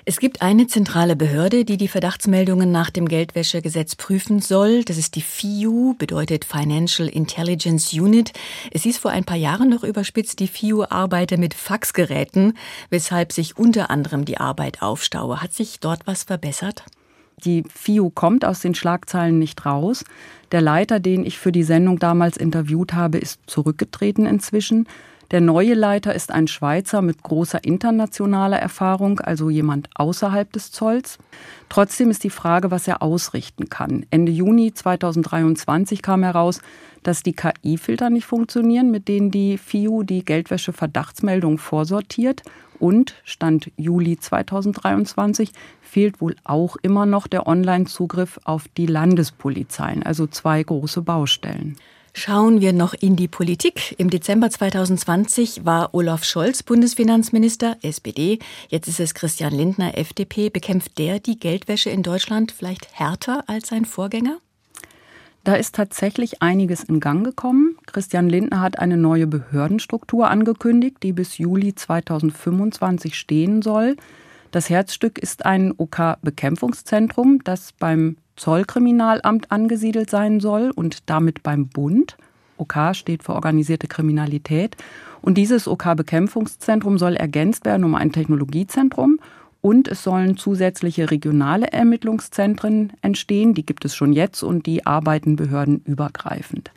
Es 0.07 0.19
gibt 0.19 0.41
eine 0.41 0.67
zentrale 0.67 1.15
Behörde, 1.15 1.65
die 1.65 1.77
die 1.77 1.87
Verdachtsmeldungen 1.87 2.73
nach 2.73 2.91
dem 2.91 3.07
Geldwäschegesetz 3.07 3.97
prüfen 3.97 4.41
soll. 4.41 4.83
Das 4.83 4.97
ist 4.97 5.15
die 5.15 5.21
FIU, 5.21 5.95
bedeutet 5.99 6.45
Financial 6.45 7.07
Intelligence 7.07 7.93
Unit. 7.93 8.33
Es 8.71 8.83
hieß 8.83 8.99
vor 8.99 9.11
ein 9.11 9.25
paar 9.25 9.37
Jahren 9.37 9.69
noch 9.69 9.85
überspitzt, 9.85 10.41
die 10.41 10.49
FIU 10.49 10.85
arbeite 10.89 11.37
mit 11.37 11.53
Faxgeräten, 11.55 12.57
weshalb 12.89 13.33
sich 13.33 13.59
unter 13.59 13.91
anderem 13.91 14.25
die 14.25 14.39
Arbeit 14.39 14.81
aufstaue. 14.81 15.43
Hat 15.43 15.53
sich 15.53 15.81
dort 15.81 16.07
was 16.07 16.25
verbessert? 16.25 16.85
Die 17.41 17.65
FIU 17.75 18.11
kommt 18.11 18.45
aus 18.45 18.61
den 18.61 18.75
Schlagzeilen 18.75 19.39
nicht 19.39 19.65
raus. 19.67 20.05
Der 20.53 20.61
Leiter, 20.61 21.01
den 21.01 21.25
ich 21.25 21.39
für 21.39 21.53
die 21.53 21.63
Sendung 21.63 21.99
damals 21.99 22.37
interviewt 22.37 22.95
habe, 22.95 23.19
ist 23.19 23.41
zurückgetreten 23.47 24.27
inzwischen. 24.27 24.87
Der 25.31 25.41
neue 25.41 25.75
Leiter 25.75 26.13
ist 26.13 26.33
ein 26.33 26.49
Schweizer 26.49 27.03
mit 27.03 27.23
großer 27.23 27.63
internationaler 27.63 28.59
Erfahrung, 28.59 29.21
also 29.21 29.49
jemand 29.49 29.89
außerhalb 29.95 30.53
des 30.53 30.73
Zolls. 30.73 31.19
Trotzdem 31.69 32.11
ist 32.11 32.25
die 32.25 32.31
Frage, 32.31 32.73
was 32.73 32.89
er 32.89 33.01
ausrichten 33.01 33.69
kann. 33.69 34.05
Ende 34.11 34.33
Juni 34.33 34.75
2023 34.75 36.03
kam 36.03 36.25
heraus, 36.25 36.61
dass 37.05 37.23
die 37.23 37.33
KI-Filter 37.33 38.11
nicht 38.11 38.27
funktionieren, 38.27 38.91
mit 38.91 39.07
denen 39.07 39.31
die 39.31 39.57
FIU 39.57 40.03
die 40.03 40.25
Geldwäsche-Verdachtsmeldung 40.25 41.59
vorsortiert. 41.59 42.43
Und 42.81 43.15
Stand 43.25 43.71
Juli 43.77 44.19
2023 44.19 45.53
fehlt 45.81 46.21
wohl 46.21 46.35
auch 46.43 46.77
immer 46.83 47.07
noch 47.07 47.29
der 47.29 47.47
Online-Zugriff 47.47 48.41
auf 48.45 48.67
die 48.77 48.87
Landespolizeien, 48.87 50.03
also 50.03 50.27
zwei 50.27 50.63
große 50.63 51.03
Baustellen. 51.03 51.77
Schauen 52.13 52.61
wir 52.61 52.73
noch 52.73 52.95
in 52.95 53.15
die 53.15 53.29
Politik. 53.29 53.95
Im 53.99 54.11
Dezember 54.11 54.51
2020 54.51 55.65
war 55.65 55.95
Olaf 55.95 56.25
Scholz 56.25 56.63
Bundesfinanzminister, 56.63 57.77
SPD. 57.83 58.41
Jetzt 58.69 58.89
ist 58.89 58.99
es 58.99 59.15
Christian 59.15 59.55
Lindner, 59.55 59.97
FDP. 59.97 60.51
Bekämpft 60.51 60.99
der 60.99 61.21
die 61.21 61.39
Geldwäsche 61.39 61.91
in 61.91 62.03
Deutschland 62.03 62.51
vielleicht 62.51 62.93
härter 62.99 63.45
als 63.49 63.69
sein 63.69 63.85
Vorgänger? 63.85 64.39
Da 65.51 65.57
ist 65.57 65.75
tatsächlich 65.75 66.43
einiges 66.43 66.85
in 66.85 67.01
Gang 67.01 67.25
gekommen. 67.25 67.77
Christian 67.87 68.29
Lindner 68.29 68.61
hat 68.61 68.79
eine 68.79 68.97
neue 68.97 69.27
Behördenstruktur 69.27 70.31
angekündigt, 70.31 70.99
die 71.03 71.13
bis 71.13 71.39
Juli 71.39 71.75
2025 71.75 73.19
stehen 73.19 73.61
soll. 73.61 73.97
Das 74.53 74.71
Herzstück 74.71 75.19
ist 75.19 75.45
ein 75.47 75.75
OK-Bekämpfungszentrum, 75.77 77.43
das 77.43 77.73
beim 77.73 78.17
Zollkriminalamt 78.37 79.51
angesiedelt 79.51 80.09
sein 80.09 80.39
soll 80.39 80.71
und 80.71 81.11
damit 81.11 81.43
beim 81.43 81.67
Bund. 81.67 82.17
OK 82.57 82.95
steht 82.95 83.25
für 83.25 83.35
organisierte 83.35 83.89
Kriminalität. 83.89 84.77
Und 85.21 85.35
dieses 85.35 85.67
OK-Bekämpfungszentrum 85.67 86.97
soll 86.97 87.17
ergänzt 87.17 87.65
werden 87.65 87.83
um 87.83 87.97
ein 87.97 88.13
Technologiezentrum. 88.13 89.19
Und 89.61 89.89
es 89.89 90.03
sollen 90.03 90.37
zusätzliche 90.37 91.11
regionale 91.11 91.67
Ermittlungszentren 91.73 92.93
entstehen. 93.03 93.55
Die 93.55 93.67
gibt 93.67 93.85
es 93.85 93.95
schon 93.95 94.13
jetzt 94.13 94.43
und 94.43 94.67
die 94.67 94.87
arbeiten 94.87 95.37
behördenübergreifend. 95.37 96.71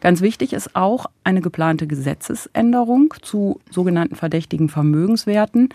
Ganz 0.00 0.20
wichtig 0.20 0.52
ist 0.52 0.74
auch 0.74 1.06
eine 1.22 1.40
geplante 1.40 1.86
Gesetzesänderung 1.86 3.14
zu 3.22 3.60
sogenannten 3.70 4.16
verdächtigen 4.16 4.68
Vermögenswerten. 4.68 5.68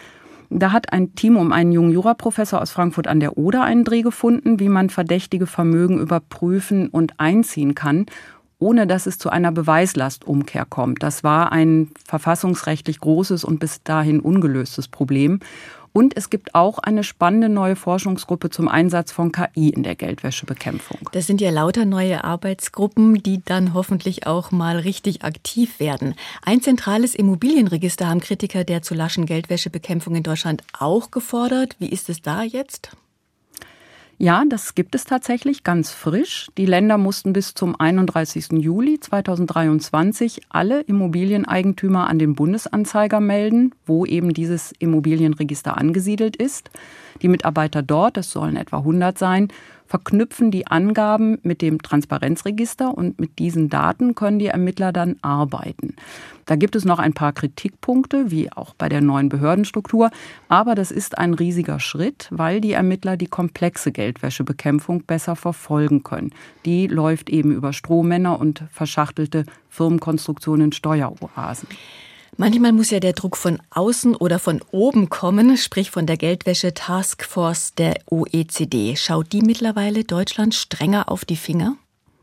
Da 0.50 0.72
hat 0.72 0.94
ein 0.94 1.14
Team 1.16 1.38
um 1.38 1.52
einen 1.52 1.72
jungen 1.72 1.92
Juraprofessor 1.92 2.62
aus 2.62 2.72
Frankfurt 2.72 3.08
an 3.08 3.20
der 3.20 3.38
Oder 3.38 3.64
einen 3.64 3.84
Dreh 3.84 4.02
gefunden, 4.02 4.60
wie 4.60 4.70
man 4.70 4.90
verdächtige 4.90 5.46
Vermögen 5.46 6.00
überprüfen 6.00 6.88
und 6.90 7.20
einziehen 7.20 7.76
kann, 7.76 8.06
ohne 8.60 8.88
dass 8.88 9.06
es 9.06 9.18
zu 9.18 9.30
einer 9.30 9.52
Beweislastumkehr 9.52 10.66
kommt. 10.66 11.04
Das 11.04 11.24
war 11.24 11.52
ein 11.52 11.92
verfassungsrechtlich 12.06 13.00
großes 13.00 13.44
und 13.44 13.60
bis 13.60 13.84
dahin 13.84 14.20
ungelöstes 14.20 14.88
Problem. 14.88 15.40
Und 15.98 16.16
es 16.16 16.30
gibt 16.30 16.54
auch 16.54 16.78
eine 16.78 17.04
spannende 17.04 17.50
neue 17.50 17.76
Forschungsgruppe 17.76 18.52
zum 18.52 18.68
Einsatz 18.68 19.12
von 19.12 19.32
KI 19.32 19.70
in 19.70 19.82
der 19.82 19.96
Geldwäschebekämpfung. 19.96 21.10
Das 21.12 21.26
sind 21.26 21.42
ja 21.42 21.50
lauter 21.50 21.86
neue 21.86 22.24
Arbeitsgruppen, 22.24 23.16
die 23.24 23.42
dann 23.44 23.74
hoffentlich 23.74 24.28
auch 24.28 24.52
mal 24.52 24.78
richtig 24.78 25.24
aktiv 25.24 25.80
werden. 25.80 26.14
Ein 26.44 26.62
zentrales 26.62 27.16
Immobilienregister 27.16 28.08
haben 28.08 28.20
Kritiker 28.20 28.64
der 28.64 28.84
zu 28.84 28.94
laschen 28.94 29.26
Geldwäschebekämpfung 29.26 30.14
in 30.14 30.22
Deutschland 30.22 30.62
auch 30.78 31.10
gefordert. 31.10 31.76
Wie 31.80 31.90
ist 31.90 32.10
es 32.10 32.22
da 32.22 32.44
jetzt? 32.44 32.92
Ja, 34.20 34.44
das 34.50 34.74
gibt 34.74 34.96
es 34.96 35.04
tatsächlich 35.04 35.64
ganz 35.64 35.92
frisch. 35.92 36.48
Die 36.58 36.66
Länder 36.66 36.98
mussten 36.98 37.34
bis 37.34 37.54
zum 37.54 37.80
31. 37.80 38.48
Juli 38.54 39.00
2023 39.00 40.42
alle 40.50 40.82
Immobilieneigentümer 40.82 42.08
an 42.08 42.18
den 42.18 42.34
Bundesanzeiger 42.34 43.20
melden, 43.20 43.76
wo 43.86 44.08
eben 44.08 44.34
dieses 44.34 44.72
Immobilienregister 44.80 45.78
angesiedelt 45.78 46.36
ist. 46.36 46.72
Die 47.22 47.28
Mitarbeiter 47.28 47.84
dort, 47.84 48.18
es 48.18 48.32
sollen 48.32 48.56
etwa 48.56 48.80
100 48.80 49.20
sein, 49.20 49.50
verknüpfen 49.86 50.50
die 50.50 50.66
Angaben 50.66 51.38
mit 51.44 51.62
dem 51.62 51.80
Transparenzregister 51.84 52.98
und 52.98 53.20
mit 53.20 53.38
diesen 53.38 53.70
Daten 53.70 54.16
können 54.16 54.40
die 54.40 54.48
Ermittler 54.48 54.92
dann 54.92 55.18
arbeiten. 55.22 55.96
Da 56.48 56.56
gibt 56.56 56.76
es 56.76 56.86
noch 56.86 56.98
ein 56.98 57.14
paar 57.14 57.34
Kritikpunkte, 57.34 58.32
wie 58.32 58.52
auch 58.52 58.74
bei 58.74 58.90
der 58.90 59.02
neuen 59.02 59.30
Behördenstruktur, 59.30 60.10
aber 60.48 60.76
das 60.76 60.92
ist 60.92 61.18
ein 61.18 61.34
riesiger 61.34 61.80
Schritt, 61.80 62.28
weil 62.32 62.62
die 62.62 62.72
Ermittler 62.72 63.18
die 63.18 63.28
komplexe 63.28 63.92
Geldwäschebekämpfung 63.92 65.04
besser 65.04 65.36
verfolgen 65.36 66.04
können. 66.04 66.32
Die 66.66 66.88
läuft 66.88 67.30
eben 67.30 67.52
über 67.52 67.74
Strohmänner 67.74 68.40
und 68.40 68.64
verschachtelte 68.72 69.44
Firmenkonstruktionen 69.70 70.68
in 70.68 70.72
Steueroasen. 70.72 71.68
Manchmal 72.38 72.72
muss 72.72 72.92
ja 72.92 73.00
der 73.00 73.14
Druck 73.14 73.36
von 73.36 73.60
außen 73.72 74.16
oder 74.16 74.40
von 74.40 74.62
oben 74.72 75.10
kommen, 75.10 75.58
sprich 75.58 75.92
von 75.92 76.06
der 76.06 76.18
Geldwäsche 76.18 76.74
Taskforce 76.74 77.74
der 77.74 77.96
OECD. 78.10 78.96
Schaut 78.96 79.34
die 79.34 79.42
mittlerweile 79.42 80.04
Deutschland 80.04 80.54
strenger 80.54 81.12
auf 81.12 81.26
die 81.26 81.36
Finger? 81.36 81.78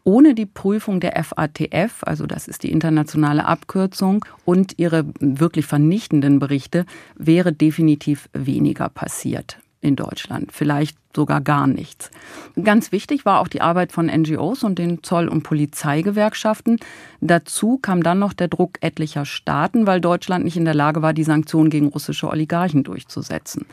Ohne 0.05 0.35
die 0.35 0.47
Prüfung 0.47 1.01
der 1.01 1.23
FATF, 1.25 2.03
also 2.03 2.27
das 2.27 2.47
ist 2.47 2.63
die 2.63 2.71
internationale 2.71 3.47
Abkürzung, 3.47 4.25
und 4.45 4.79
ihre 4.79 5.07
wirklich 5.19 5.65
vernichtenden 5.65 6.39
Berichte 6.39 6.85
wäre 7.17 7.53
definitiv 7.53 8.29
weniger 8.35 8.91
passiert 8.91 9.59
in 9.85 9.97
Deutschland. 9.97 10.51
Vielleicht 10.51 10.97
sogar 11.15 11.41
gar 11.41 11.67
nichts. 11.67 12.11
Ganz 12.61 12.91
wichtig 12.91 13.25
war 13.25 13.41
auch 13.41 13.49
die 13.49 13.61
Arbeit 13.61 13.93
von 13.93 14.07
NGOs 14.07 14.65
und 14.65 14.79
den 14.79 15.03
Zoll- 15.03 15.29
und 15.29 15.43
Polizeigewerkschaften. 15.43 16.81
Dazu 17.21 17.79
kam 17.79 18.03
dann 18.03 18.19
noch 18.19 18.33
der 18.33 18.49
Druck 18.49 18.79
etlicher 18.81 19.25
Staaten, 19.25 19.87
weil 19.87 20.01
Deutschland 20.01 20.45
nicht 20.45 20.57
in 20.57 20.65
der 20.65 20.75
Lage 20.75 21.03
war, 21.03 21.13
die 21.13 21.23
Sanktionen 21.23 21.71
gegen 21.71 21.89
russische 21.89 22.29
Oligarchen 22.29 22.83
durchzusetzen. 22.83 23.67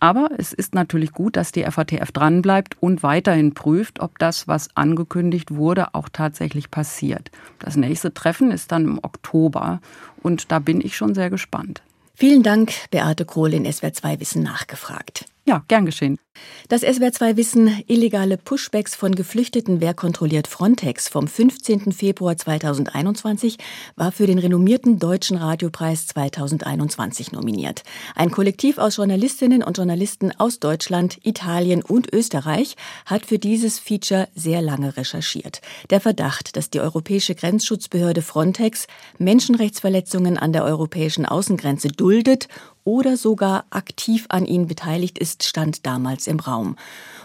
Aber 0.00 0.30
es 0.38 0.52
ist 0.52 0.74
natürlich 0.74 1.12
gut, 1.12 1.36
dass 1.36 1.52
die 1.52 1.62
FATF 1.62 2.10
dranbleibt 2.12 2.76
und 2.80 3.02
weiterhin 3.02 3.54
prüft, 3.54 4.00
ob 4.00 4.18
das, 4.18 4.48
was 4.48 4.74
angekündigt 4.74 5.54
wurde, 5.54 5.94
auch 5.94 6.08
tatsächlich 6.12 6.70
passiert. 6.70 7.30
Das 7.58 7.76
nächste 7.76 8.12
Treffen 8.12 8.50
ist 8.50 8.72
dann 8.72 8.84
im 8.84 8.98
Oktober 9.02 9.80
und 10.22 10.50
da 10.50 10.58
bin 10.58 10.80
ich 10.80 10.96
schon 10.96 11.14
sehr 11.14 11.30
gespannt. 11.30 11.82
Vielen 12.14 12.42
Dank, 12.42 12.72
Beate 12.90 13.24
Krohl 13.24 13.54
in 13.54 13.70
SWR 13.70 13.92
2 13.92 14.18
Wissen 14.18 14.42
nachgefragt. 14.42 15.26
Ja, 15.48 15.64
gern 15.66 15.86
geschehen. 15.86 16.18
Das 16.68 16.82
SWR2 16.82 17.36
Wissen, 17.36 17.82
illegale 17.86 18.36
Pushbacks 18.36 18.94
von 18.94 19.14
Geflüchteten, 19.14 19.80
wer 19.80 19.94
kontrolliert 19.94 20.46
Frontex 20.46 21.08
vom 21.08 21.26
15. 21.26 21.92
Februar 21.92 22.36
2021 22.36 23.56
war 23.96 24.12
für 24.12 24.26
den 24.26 24.38
renommierten 24.38 24.98
Deutschen 24.98 25.38
Radiopreis 25.38 26.08
2021 26.08 27.32
nominiert. 27.32 27.84
Ein 28.14 28.30
Kollektiv 28.30 28.76
aus 28.76 28.96
Journalistinnen 28.96 29.62
und 29.62 29.78
Journalisten 29.78 30.30
aus 30.38 30.60
Deutschland, 30.60 31.18
Italien 31.22 31.82
und 31.82 32.12
Österreich 32.12 32.76
hat 33.06 33.24
für 33.24 33.38
dieses 33.38 33.78
Feature 33.78 34.28
sehr 34.34 34.60
lange 34.60 34.96
recherchiert. 34.98 35.62
Der 35.88 36.02
Verdacht, 36.02 36.54
dass 36.56 36.68
die 36.68 36.80
europäische 36.80 37.34
Grenzschutzbehörde 37.34 38.20
Frontex 38.20 38.86
Menschenrechtsverletzungen 39.18 40.36
an 40.36 40.52
der 40.52 40.64
europäischen 40.64 41.24
Außengrenze 41.24 41.88
duldet 41.88 42.48
oder 42.84 43.18
sogar 43.18 43.66
aktiv 43.68 44.24
an 44.30 44.46
ihnen 44.46 44.66
beteiligt 44.66 45.18
ist, 45.18 45.44
stand 45.44 45.84
damals 45.84 46.26
im 46.28 46.38
Raum. 46.40 46.76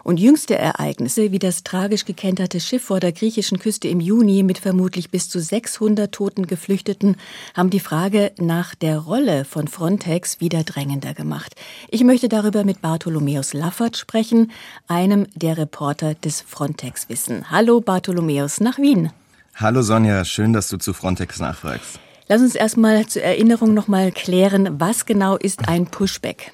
Und 0.04 0.20
jüngste 0.20 0.58
Ereignisse, 0.58 1.32
wie 1.32 1.40
das 1.40 1.64
tragisch 1.64 2.04
gekenterte 2.04 2.60
Schiff 2.60 2.84
vor 2.84 3.00
der 3.00 3.14
griechischen 3.14 3.58
Küste 3.60 3.88
im 3.88 4.02
Juni 4.02 4.44
mit 4.44 4.58
vermutlich 4.58 5.10
bis 5.10 5.30
zu 5.30 5.40
600 5.40 6.12
toten 6.12 6.46
Geflüchteten, 6.46 7.16
haben 7.54 7.70
die 7.70 7.80
Frage 7.80 8.34
nach 8.38 8.76
der 8.76 9.00
Rolle 9.00 9.46
von 9.46 9.70
Frontex 9.70 10.42
wieder 10.42 10.64
drängender 10.64 11.14
gemacht. 11.14 11.56
Ich 11.90 12.04
möchte 12.04 12.28
darüber 12.28 12.66
mit 12.66 12.82
Bartholomäus 12.82 13.54
Laffert 13.54 13.96
sprechen, 13.96 14.52
einem 14.90 15.28
der 15.36 15.58
Reporter 15.58 16.16
des 16.16 16.42
Frontex 16.42 17.08
Wissen. 17.08 17.50
Hallo 17.50 17.80
Bartholomäus 17.80 18.60
nach 18.60 18.78
Wien. 18.80 19.12
Hallo 19.56 19.84
Sonja, 19.84 20.26
schön, 20.26 20.52
dass 20.52 20.68
du 20.68 20.78
zu 20.78 20.94
Frontex 20.94 21.40
nachfragst. 21.40 22.00
Lass 22.28 22.42
uns 22.42 22.56
erstmal 22.56 23.06
zur 23.06 23.22
Erinnerung 23.22 23.74
nochmal 23.74 24.12
klären, 24.12 24.80
was 24.80 25.06
genau 25.06 25.38
ist 25.38 25.68
ein 25.68 25.86
Pushback? 25.86 26.52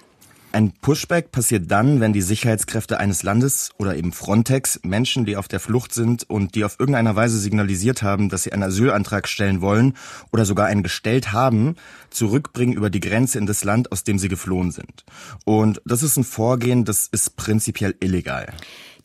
Ein 0.51 0.73
Pushback 0.81 1.31
passiert 1.31 1.69
dann, 1.69 1.99
wenn 1.99 2.11
die 2.11 2.23
Sicherheitskräfte 2.23 2.99
eines 2.99 3.21
Landes 3.21 3.69
oder 3.77 3.95
eben 3.95 4.11
Frontex 4.11 4.79
Menschen, 4.83 5.25
die 5.25 5.37
auf 5.37 5.47
der 5.47 5.59
Flucht 5.59 5.93
sind 5.93 6.27
und 6.27 6.55
die 6.55 6.63
auf 6.63 6.79
irgendeiner 6.79 7.15
Weise 7.15 7.37
signalisiert 7.37 8.01
haben, 8.01 8.29
dass 8.29 8.43
sie 8.43 8.51
einen 8.51 8.63
Asylantrag 8.63 9.27
stellen 9.27 9.61
wollen 9.61 9.93
oder 10.31 10.45
sogar 10.45 10.65
einen 10.65 10.81
gestellt 10.81 11.33
haben, 11.33 11.75
zurückbringen 12.09 12.73
über 12.73 12.89
die 12.89 12.99
Grenze 12.99 13.37
in 13.37 13.45
das 13.45 13.63
Land, 13.63 13.91
aus 13.91 14.03
dem 14.03 14.17
sie 14.17 14.27
geflohen 14.27 14.71
sind. 14.71 15.05
Und 15.45 15.81
das 15.85 16.01
ist 16.01 16.17
ein 16.17 16.23
Vorgehen, 16.23 16.83
das 16.83 17.07
ist 17.11 17.35
prinzipiell 17.37 17.93
illegal. 17.99 18.51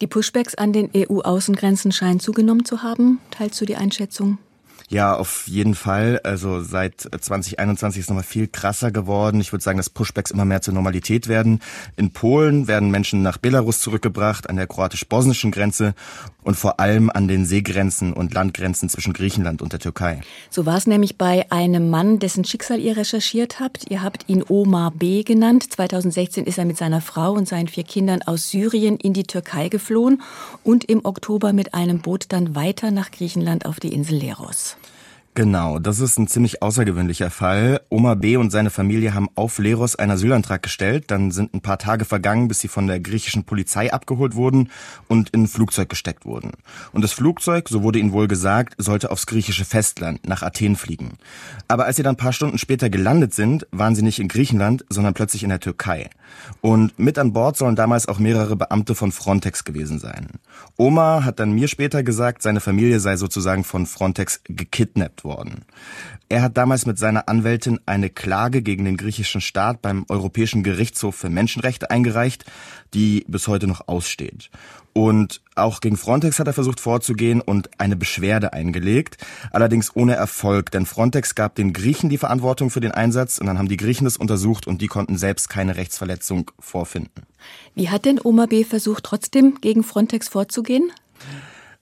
Die 0.01 0.07
Pushbacks 0.07 0.55
an 0.55 0.73
den 0.73 0.91
EU-Außengrenzen 0.97 1.93
scheinen 1.93 2.21
zugenommen 2.21 2.65
zu 2.65 2.83
haben. 2.83 3.21
Teilst 3.31 3.61
du 3.61 3.67
die 3.67 3.77
Einschätzung? 3.77 4.39
Ja, 4.91 5.17
auf 5.17 5.49
jeden 5.49 5.75
Fall. 5.75 6.21
Also 6.25 6.63
seit 6.63 7.01
2021 7.01 8.01
ist 8.01 8.09
nochmal 8.09 8.23
viel 8.23 8.47
krasser 8.49 8.93
geworden. 8.93 9.41
Ich 9.41 9.51
würde 9.53 9.63
sagen, 9.63 9.79
dass 9.79 9.89
Pushbacks 9.89 10.31
immer 10.31 10.45
mehr 10.45 10.61
zur 10.61 10.75
Normalität 10.75 11.27
werden. 11.27 11.61
In 11.97 12.13
Polen 12.13 12.69
werden 12.69 12.91
Menschen 12.91 13.23
nach 13.23 13.39
Belarus 13.39 13.81
zurückgebracht, 13.81 14.49
an 14.49 14.57
der 14.57 14.67
kroatisch-bosnischen 14.67 15.51
Grenze 15.53 15.95
und 16.43 16.57
vor 16.57 16.81
allem 16.81 17.11
an 17.11 17.29
den 17.29 17.47
Seegrenzen 17.47 18.13
und 18.13 18.35
Landgrenzen 18.35 18.91
zwischen 18.91 19.15
Griechenland 19.15 19.63
und 19.63 19.73
der 19.73 19.81
Türkei. 19.81 20.21
So 20.51 20.67
war 20.67 20.77
es 20.77 20.87
nämlich 20.87 21.17
bei 21.17 21.51
einem 21.51 21.89
Mann, 21.89 22.19
dessen 22.19 22.45
Schicksal 22.45 22.79
ihr 22.79 22.97
recherchiert 22.97 23.61
habt. 23.61 23.91
Ihr 23.91 24.03
habt 24.03 24.29
ihn 24.29 24.45
Omar 24.47 24.91
B. 24.91 25.23
genannt. 25.23 25.73
2016 25.73 26.45
ist 26.45 26.59
er 26.59 26.67
mit 26.67 26.77
seiner 26.77 27.01
Frau 27.01 27.33
und 27.33 27.49
seinen 27.49 27.69
vier 27.69 27.85
Kindern 27.85 28.21
aus 28.23 28.51
Syrien 28.51 28.99
in 28.99 29.15
die 29.15 29.25
Türkei 29.25 29.71
geflohen 29.71 30.23
und 30.63 30.85
im 30.85 31.05
Oktober 31.05 31.55
mit 31.55 31.73
einem 31.73 32.01
Boot 32.01 32.27
dann 32.29 32.55
weiter 32.55 32.91
nach 32.91 33.11
Griechenland 33.11 33.65
auf 33.65 33.81
die 33.81 33.93
Insel 33.93 34.19
Leros. 34.19 34.77
Genau, 35.37 35.81
das 35.81 35.99
ist 35.99 36.17
ein 36.17 36.29
ziemlich 36.29 36.63
außergewöhnlicher 36.63 37.29
Fall. 37.29 37.81
Oma 37.89 38.15
B. 38.15 38.37
und 38.37 38.53
seine 38.53 38.71
Familie 38.71 39.15
haben 39.15 39.29
auf 39.35 39.59
Leros 39.59 39.97
einen 39.97 40.13
Asylantrag 40.13 40.63
gestellt. 40.63 41.11
Dann 41.11 41.33
sind 41.33 41.53
ein 41.53 41.61
paar 41.61 41.79
Tage 41.79 42.05
vergangen, 42.05 42.47
bis 42.47 42.61
sie 42.61 42.69
von 42.69 42.87
der 42.87 43.01
griechischen 43.01 43.43
Polizei 43.43 43.93
abgeholt 43.93 44.37
wurden 44.37 44.71
und 45.09 45.31
in 45.31 45.43
ein 45.43 45.49
Flugzeug 45.49 45.89
gesteckt 45.89 46.25
wurden. 46.25 46.53
Und 46.93 47.03
das 47.03 47.13
Flugzeug, 47.13 47.69
so 47.69 47.83
wurde 47.83 47.99
ihnen 47.99 48.13
wohl 48.13 48.29
gesagt, 48.29 48.75
sollte 48.79 49.11
aufs 49.11 49.27
griechische 49.27 49.65
Festland, 49.65 50.25
nach 50.25 50.45
Athen 50.45 50.77
fliegen. 50.77 51.15
Aber 51.67 51.87
als 51.87 51.97
sie 51.97 52.05
dann 52.05 52.15
ein 52.15 52.17
paar 52.17 52.33
Stunden 52.33 52.59
später 52.59 52.89
gelandet 52.89 53.35
sind, 53.35 53.67
waren 53.73 53.97
sie 53.97 54.03
nicht 54.03 54.21
in 54.21 54.29
Griechenland, 54.29 54.85
sondern 54.89 55.15
plötzlich 55.15 55.43
in 55.43 55.49
der 55.49 55.59
Türkei. 55.59 56.11
Und 56.61 56.97
mit 56.97 57.19
an 57.19 57.33
Bord 57.33 57.57
sollen 57.57 57.75
damals 57.75 58.07
auch 58.07 58.21
mehrere 58.21 58.55
Beamte 58.55 58.95
von 58.95 59.11
Frontex 59.11 59.65
gewesen 59.65 59.99
sein. 59.99 60.29
Oma 60.77 61.25
hat 61.25 61.41
dann 61.41 61.53
mir 61.53 61.67
später 61.67 62.05
gesagt, 62.05 62.43
seine 62.43 62.61
Familie 62.61 63.01
sei 63.01 63.17
sozusagen 63.17 63.65
von 63.65 63.87
Frontex 63.87 64.41
gekidnappt 64.45 65.24
worden. 65.25 65.65
Er 66.29 66.43
hat 66.43 66.57
damals 66.57 66.87
mit 66.87 66.99
seiner 66.99 67.29
Anwältin 67.29 67.81
eine 67.87 68.11
Klage 68.11 68.63
gegen 68.63 68.85
den 68.85 68.97
griechischen 68.97 69.41
Staat 69.41 69.83
beim 69.83 70.05
Europäischen 70.09 70.63
Gerichtshof 70.63 71.17
für 71.17 71.31
Menschenrechte 71.31 71.91
eingereicht, 71.91 72.45
die 72.95 73.25
bis 73.29 73.49
heute 73.49 73.67
noch 73.67 73.89
aussteht. 73.89 74.51
Und 74.93 75.43
auch 75.57 75.81
gegen 75.81 75.97
Frontex 75.97 76.39
hat 76.39 76.47
er 76.47 76.53
versucht 76.53 76.79
vorzugehen 76.79 77.41
und 77.41 77.69
eine 77.81 77.97
Beschwerde 77.97 78.53
eingelegt, 78.53 79.19
allerdings 79.51 79.95
ohne 79.97 80.15
Erfolg, 80.15 80.71
denn 80.71 80.87
Frontex 80.87 81.35
gab 81.35 81.57
den 81.57 81.73
Griechen 81.73 82.11
die 82.11 82.19
Verantwortung 82.19 82.71
für 82.71 82.81
den 82.81 82.93
Einsatz 82.93 83.39
und 83.39 83.47
dann 83.47 83.59
haben 83.59 83.69
die 83.69 83.77
Griechen 83.77 84.05
das 84.05 84.17
untersucht 84.17 84.69
und 84.69 84.81
die 84.81 84.87
konnten 84.87 85.19
selbst 85.19 85.49
keine 85.49 85.77
Rechtsverletzung 85.77 86.53
vorfinden. 86.61 87.27
Wie 87.75 87.91
hat 87.91 88.05
denn 88.05 88.21
Oma 88.23 88.47
B. 88.47 88.63
versucht, 88.63 89.03
trotzdem 89.05 89.61
gegen 89.61 89.83
Frontex 89.83 90.29
vorzugehen? 90.29 90.93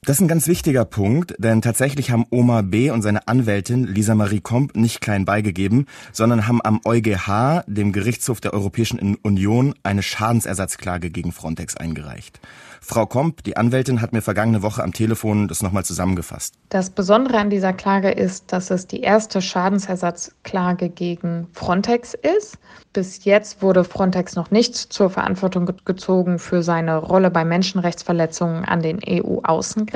Das 0.04 0.16
ist 0.16 0.22
ein 0.22 0.26
ganz 0.26 0.48
wichtiger 0.48 0.84
Punkt, 0.84 1.36
denn 1.38 1.62
tatsächlich 1.62 2.10
haben 2.10 2.26
Oma 2.28 2.62
B. 2.62 2.90
und 2.90 3.02
seine 3.02 3.28
Anwältin 3.28 3.84
Lisa 3.84 4.16
Marie 4.16 4.40
Komp 4.40 4.74
nicht 4.74 5.00
klein 5.00 5.24
beigegeben, 5.24 5.86
sondern 6.10 6.48
haben 6.48 6.60
am 6.60 6.80
EuGH, 6.84 7.62
dem 7.68 7.92
Gerichtshof 7.92 8.40
der 8.40 8.52
Europäischen 8.52 8.98
Union, 9.22 9.76
eine 9.84 10.02
Schadensersatzklage 10.02 11.10
gegen 11.10 11.30
Frontex 11.30 11.76
eingereicht. 11.76 12.40
Frau 12.80 13.06
Komp, 13.06 13.44
die 13.44 13.56
Anwältin, 13.56 14.00
hat 14.00 14.12
mir 14.12 14.22
vergangene 14.22 14.62
Woche 14.62 14.82
am 14.82 14.92
Telefon 14.92 15.46
das 15.46 15.62
nochmal 15.62 15.84
zusammengefasst. 15.84 16.54
Das 16.68 16.90
Besondere 16.90 17.38
an 17.38 17.48
dieser 17.48 17.72
Klage 17.72 18.10
ist, 18.10 18.52
dass 18.52 18.72
es 18.72 18.88
die 18.88 19.02
erste 19.02 19.40
Schadensersatzklage 19.40 20.88
gegen 20.88 21.46
Frontex 21.52 22.14
ist. 22.14 22.58
Bis 22.92 23.24
jetzt 23.24 23.62
wurde 23.62 23.84
Frontex 23.84 24.34
noch 24.34 24.50
nicht 24.50 24.74
zur 24.74 25.10
Verantwortung 25.10 25.70
gezogen 25.84 26.40
für 26.40 26.64
seine 26.64 26.96
Rolle 26.96 27.30
bei 27.30 27.44
Menschenrechtsverletzungen 27.44 28.64
an 28.64 28.82
den 28.82 28.98
EU-Außengrenzen. 29.08 29.91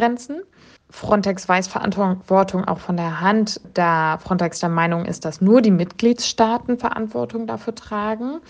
Frontex 0.88 1.48
weiß 1.48 1.66
Verantwortung 1.66 2.64
auch 2.64 2.78
von 2.78 2.96
der 2.96 3.20
Hand, 3.20 3.60
da 3.74 4.18
Frontex 4.18 4.60
der 4.60 4.68
Meinung 4.68 5.04
ist, 5.04 5.24
dass 5.24 5.40
nur 5.40 5.60
die 5.60 5.72
Mitgliedstaaten 5.72 6.78
Verantwortung 6.78 7.46
dafür 7.46 7.74
tragen. 7.74 8.40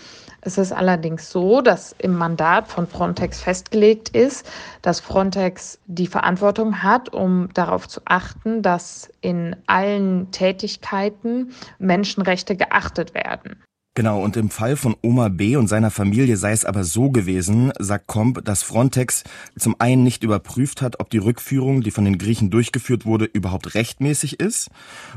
Es 0.41 0.57
ist 0.59 0.71
allerdings 0.71 1.31
so, 1.31 1.61
dass 1.61 1.95
im 1.97 2.15
Mandat 2.15 2.67
von 2.67 2.85
Frontex 2.85 3.41
festgelegt 3.41 4.09
ist, 4.09 4.49
dass 4.83 4.99
Frontex 4.99 5.79
die 5.87 6.07
Verantwortung 6.07 6.83
hat, 6.83 7.11
um 7.13 7.49
darauf 7.53 7.87
zu 7.87 8.01
achten, 8.05 8.61
dass 8.61 9.09
in 9.21 9.55
allen 9.65 10.29
Tätigkeiten 10.31 11.53
Menschenrechte 11.79 12.55
geachtet 12.55 13.15
werden. 13.15 13.63
Genau, 13.97 14.21
und 14.21 14.37
im 14.37 14.51
Fall 14.51 14.77
von 14.77 14.95
Oma 15.01 15.27
B. 15.27 15.55
und 15.55 15.67
seiner 15.67 15.89
Familie 15.89 16.37
sei 16.37 16.51
es 16.51 16.65
aber 16.65 16.83
so 16.83 17.09
gewesen, 17.09 17.71
sagt 17.79 18.05
Komp, 18.05 18.45
dass 18.45 18.61
Frontex 18.61 19.23
zum 19.57 19.75
einen 19.79 20.03
nicht 20.03 20.23
überprüft 20.23 20.83
hat, 20.83 20.99
ob 20.99 21.09
die 21.09 21.17
Rückführung, 21.17 21.81
die 21.81 21.89
von 21.89 22.05
den 22.05 22.19
Griechen 22.19 22.51
durchgeführt 22.51 23.07
wurde, 23.07 23.25
überhaupt 23.25 23.73
rechtmäßig 23.73 24.39
ist 24.39 24.69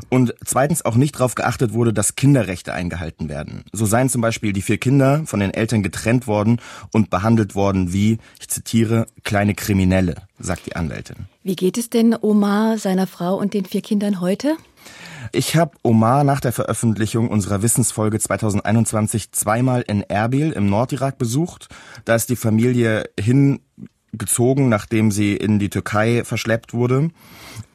und 0.09 0.35
zweitens 0.47 0.83
auch 0.83 0.97
nicht 0.97 1.17
darauf 1.17 1.35
geachtet 1.35 1.75
wurde, 1.75 1.93
dass 1.93 2.17
Kinderrechte 2.17 2.73
eingehalten 2.73 3.29
werden. 3.29 3.65
So 3.71 3.85
seien 3.85 4.09
zum 4.09 4.23
Beispiel 4.23 4.55
die 4.55 4.63
vier 4.63 4.79
Kinder 4.79 5.27
von 5.27 5.41
den 5.41 5.53
Eltern 5.53 5.83
getrennt 5.83 6.27
worden 6.27 6.59
und 6.91 7.11
behandelt 7.11 7.55
worden 7.55 7.93
wie, 7.93 8.17
ich 8.41 8.49
zitiere, 8.49 9.09
kleine 9.25 9.55
Kriminelle, 9.55 10.23
sagt 10.41 10.67
die 10.67 10.77
Anwältin. 10.77 11.17
Wie 11.43 11.57
geht 11.57 11.79
es 11.79 11.91
denn 11.91 12.17
Omar, 12.21 12.79
seiner 12.79 13.07
Frau 13.07 13.37
und 13.37 13.55
den 13.55 13.65
vier 13.65 13.83
Kindern 13.83 14.21
heute? 14.21 14.57
Ich 15.33 15.57
habe 15.57 15.73
Omar 15.83 16.25
nach 16.25 16.41
der 16.41 16.53
Veröffentlichung 16.53 17.29
unserer 17.29 17.63
Wissensfolge 17.63 18.19
2021 18.19 19.33
zweimal 19.33 19.83
in 19.83 20.03
Erbil 20.03 20.53
im 20.53 20.69
Nordirak 20.69 21.19
besucht. 21.19 21.69
Da 22.05 22.15
ist 22.15 22.31
die 22.31 22.37
Familie 22.37 23.05
hingezogen, 23.19 24.69
nachdem 24.69 25.11
sie 25.11 25.37
in 25.37 25.59
die 25.59 25.71
Türkei 25.71 26.25
verschleppt 26.25 26.75
wurde, 26.75 27.11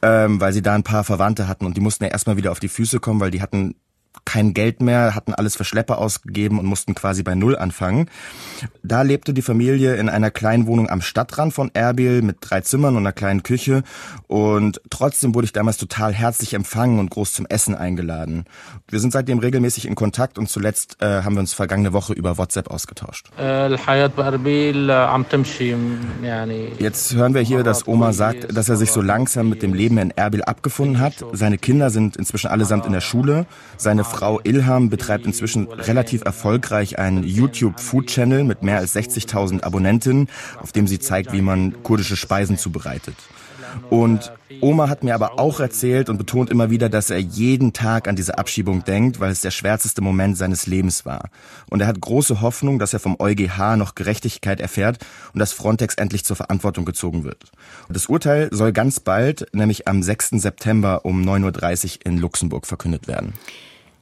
ähm, 0.02 0.40
weil 0.40 0.52
sie 0.52 0.62
da 0.62 0.74
ein 0.74 0.82
paar 0.82 1.04
Verwandte 1.04 1.48
hatten 1.48 1.64
und 1.64 1.76
die 1.76 1.80
mussten 1.80 2.04
ja 2.04 2.10
erstmal 2.10 2.36
wieder 2.36 2.52
auf 2.52 2.60
die 2.60 2.68
Füße 2.68 3.00
kommen, 3.00 3.20
weil 3.20 3.30
die 3.30 3.42
hatten 3.42 3.76
kein 4.24 4.54
Geld 4.54 4.82
mehr, 4.82 5.14
hatten 5.14 5.34
alles 5.34 5.56
für 5.56 5.64
Schlepper 5.64 5.98
ausgegeben 5.98 6.58
und 6.58 6.66
mussten 6.66 6.94
quasi 6.94 7.22
bei 7.22 7.34
Null 7.34 7.56
anfangen. 7.56 8.08
Da 8.82 9.02
lebte 9.02 9.34
die 9.34 9.42
Familie 9.42 9.96
in 9.96 10.08
einer 10.08 10.30
kleinen 10.30 10.66
Wohnung 10.66 10.88
am 10.88 11.00
Stadtrand 11.00 11.52
von 11.52 11.70
Erbil 11.74 12.22
mit 12.22 12.38
drei 12.40 12.60
Zimmern 12.60 12.96
und 12.96 13.02
einer 13.02 13.12
kleinen 13.12 13.42
Küche 13.42 13.82
und 14.26 14.80
trotzdem 14.90 15.34
wurde 15.34 15.46
ich 15.46 15.52
damals 15.52 15.76
total 15.76 16.12
herzlich 16.12 16.54
empfangen 16.54 16.98
und 16.98 17.10
groß 17.10 17.32
zum 17.32 17.46
Essen 17.46 17.74
eingeladen. 17.74 18.44
Wir 18.88 19.00
sind 19.00 19.12
seitdem 19.12 19.38
regelmäßig 19.38 19.86
in 19.86 19.94
Kontakt 19.94 20.38
und 20.38 20.48
zuletzt 20.48 20.96
äh, 21.00 21.22
haben 21.22 21.34
wir 21.34 21.40
uns 21.40 21.52
vergangene 21.52 21.92
Woche 21.92 22.12
über 22.12 22.38
WhatsApp 22.38 22.70
ausgetauscht. 22.70 23.30
Jetzt 26.78 27.14
hören 27.14 27.34
wir 27.34 27.42
hier, 27.42 27.62
dass 27.62 27.86
Oma 27.86 28.12
sagt, 28.12 28.56
dass 28.56 28.68
er 28.68 28.76
sich 28.76 28.90
so 28.90 29.00
langsam 29.00 29.48
mit 29.48 29.62
dem 29.62 29.74
Leben 29.74 29.98
in 29.98 30.10
Erbil 30.10 30.42
abgefunden 30.42 31.00
hat. 31.00 31.14
Seine 31.32 31.58
Kinder 31.58 31.90
sind 31.90 32.16
inzwischen 32.16 32.48
allesamt 32.48 32.86
in 32.86 32.92
der 32.92 33.00
Schule. 33.00 33.46
Seine 33.76 34.04
Frau 34.06 34.40
Ilham 34.44 34.88
betreibt 34.88 35.26
inzwischen 35.26 35.66
relativ 35.68 36.22
erfolgreich 36.24 36.98
einen 36.98 37.24
YouTube-Food-Channel 37.24 38.44
mit 38.44 38.62
mehr 38.62 38.78
als 38.78 38.94
60.000 38.94 39.62
Abonnentinnen, 39.62 40.28
auf 40.60 40.72
dem 40.72 40.86
sie 40.86 40.98
zeigt, 40.98 41.32
wie 41.32 41.42
man 41.42 41.82
kurdische 41.82 42.16
Speisen 42.16 42.56
zubereitet. 42.58 43.16
Und 43.90 44.32
Oma 44.60 44.88
hat 44.88 45.02
mir 45.02 45.14
aber 45.14 45.38
auch 45.38 45.60
erzählt 45.60 46.08
und 46.08 46.18
betont 46.18 46.50
immer 46.50 46.70
wieder, 46.70 46.88
dass 46.88 47.10
er 47.10 47.18
jeden 47.18 47.72
Tag 47.72 48.08
an 48.08 48.16
diese 48.16 48.38
Abschiebung 48.38 48.84
denkt, 48.84 49.20
weil 49.20 49.30
es 49.30 49.40
der 49.40 49.50
schwärzeste 49.50 50.00
Moment 50.00 50.36
seines 50.38 50.66
Lebens 50.66 51.04
war. 51.04 51.30
Und 51.68 51.80
er 51.80 51.86
hat 51.86 52.00
große 52.00 52.40
Hoffnung, 52.40 52.78
dass 52.78 52.92
er 52.92 53.00
vom 53.00 53.16
EuGH 53.18 53.76
noch 53.76 53.94
Gerechtigkeit 53.94 54.60
erfährt 54.60 55.04
und 55.32 55.40
dass 55.40 55.52
Frontex 55.52 55.94
endlich 55.96 56.24
zur 56.24 56.36
Verantwortung 56.36 56.84
gezogen 56.84 57.24
wird. 57.24 57.50
Das 57.88 58.06
Urteil 58.06 58.48
soll 58.52 58.72
ganz 58.72 59.00
bald, 59.00 59.46
nämlich 59.52 59.88
am 59.88 60.02
6. 60.02 60.30
September 60.30 61.04
um 61.04 61.22
9.30 61.22 61.84
Uhr 61.98 62.06
in 62.06 62.18
Luxemburg 62.18 62.66
verkündet 62.66 63.08
werden. 63.08 63.34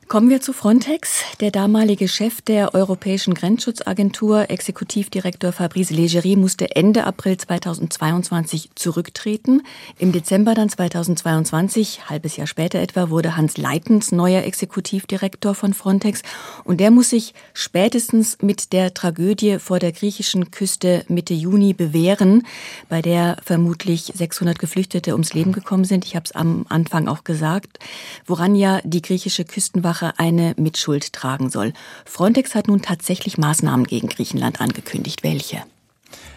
Kommen 0.07 0.29
wir 0.29 0.43
zu 0.43 0.53
Frontex. 0.53 1.23
Der 1.41 1.51
damalige 1.51 2.09
Chef 2.09 2.43
der 2.43 2.75
Europäischen 2.75 3.33
Grenzschutzagentur, 3.33 4.51
Exekutivdirektor 4.51 5.51
Fabrice 5.51 5.95
Leggeri, 5.95 6.37
musste 6.37 6.77
Ende 6.77 7.05
April 7.05 7.39
2022 7.39 8.71
zurücktreten. 8.75 9.63
Im 9.99 10.13
Dezember 10.13 10.55
dann 10.55 10.69
2022, 10.69 12.11
halbes 12.11 12.37
Jahr 12.37 12.47
später 12.47 12.81
etwa, 12.81 13.09
wurde 13.09 13.37
Hans 13.37 13.57
Leitens 13.57 14.13
neuer 14.13 14.43
Exekutivdirektor 14.43 15.55
von 15.55 15.73
Frontex. 15.73 16.23
Und 16.65 16.81
der 16.81 16.91
muss 16.91 17.11
sich 17.11 17.33
spätestens 17.55 18.39
mit 18.43 18.75
der 18.75 18.93
Tragödie 18.93 19.59
vor 19.59 19.79
der 19.79 19.93
griechischen 19.93 20.51
Küste 20.51 21.05
Mitte 21.09 21.35
Juni 21.35 21.73
bewähren, 21.73 22.47
bei 22.91 23.01
der 23.01 23.39
vermutlich 23.43 24.13
600 24.15 24.59
Geflüchtete 24.59 25.13
ums 25.13 25.33
Leben 25.33 25.53
gekommen 25.53 25.85
sind. 25.85 26.05
Ich 26.05 26.15
habe 26.15 26.27
es 26.27 26.33
am 26.33 26.67
Anfang 26.69 27.09
auch 27.09 27.25
gesagt, 27.25 27.79
woran 28.27 28.55
ja 28.55 28.81
die 28.85 29.03
griechische 29.03 29.47
Küstenwache 29.47 29.94
Ursache 29.95 30.19
eine 30.19 30.55
Mitschuld 30.57 31.13
tragen 31.13 31.51
soll. 31.51 31.73
Frontex 32.05 32.57
hat 32.57 32.67
nun 32.67 32.83
tatsächlich 32.83 33.39
Maßnahmen 33.39 33.87
gegen 33.87 34.09
Griechenland 34.09 34.61
angekündigt. 34.61 35.23
Welche? 35.23 35.63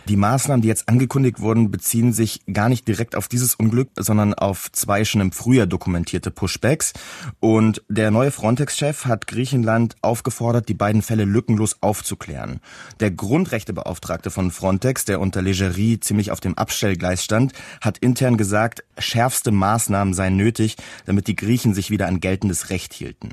Die 0.08 0.16
Maßnahmen, 0.16 0.62
die 0.62 0.70
jetzt 0.70 0.88
angekündigt 0.88 1.42
wurden, 1.42 1.70
beziehen 1.70 2.14
sich 2.14 2.40
gar 2.54 2.70
nicht 2.70 2.88
direkt 2.88 3.18
auf 3.18 3.28
dieses 3.28 3.56
Unglück, 3.56 3.90
sondern 3.98 4.34
auf 4.34 4.72
zwei 4.72 5.04
schon 5.04 5.20
im 5.20 5.34
Frühjahr 5.34 5.68
dokumentierte 5.68 6.32
Pushbacks. 6.32 6.94
Und 7.42 7.84
der 7.90 8.10
neue 8.10 8.32
Frontex-Chef 8.32 9.04
hat 9.04 9.28
Griechenland 9.28 9.98
aufgefordert, 10.02 10.70
die 10.70 10.76
beiden 10.76 11.02
Fälle 11.02 11.26
lückenlos 11.26 11.82
aufzuklären. 11.82 12.62
Der 13.02 13.12
Grundrechtebeauftragte 13.12 14.32
von 14.32 14.52
Frontex, 14.52 15.04
der 15.04 15.20
unter 15.20 15.42
Legerie 15.42 16.00
ziemlich 16.00 16.32
auf 16.32 16.40
dem 16.40 16.58
Abstellgleis 16.58 17.26
stand, 17.26 17.52
hat 17.82 17.98
intern 17.98 18.38
gesagt, 18.38 18.86
schärfste 18.98 19.52
Maßnahmen 19.52 20.14
seien 20.14 20.38
nötig, 20.38 20.78
damit 21.06 21.28
die 21.28 21.36
Griechen 21.36 21.74
sich 21.74 21.92
wieder 21.92 22.08
an 22.08 22.22
geltendes 22.22 22.70
Recht 22.70 22.94
hielten. 22.94 23.32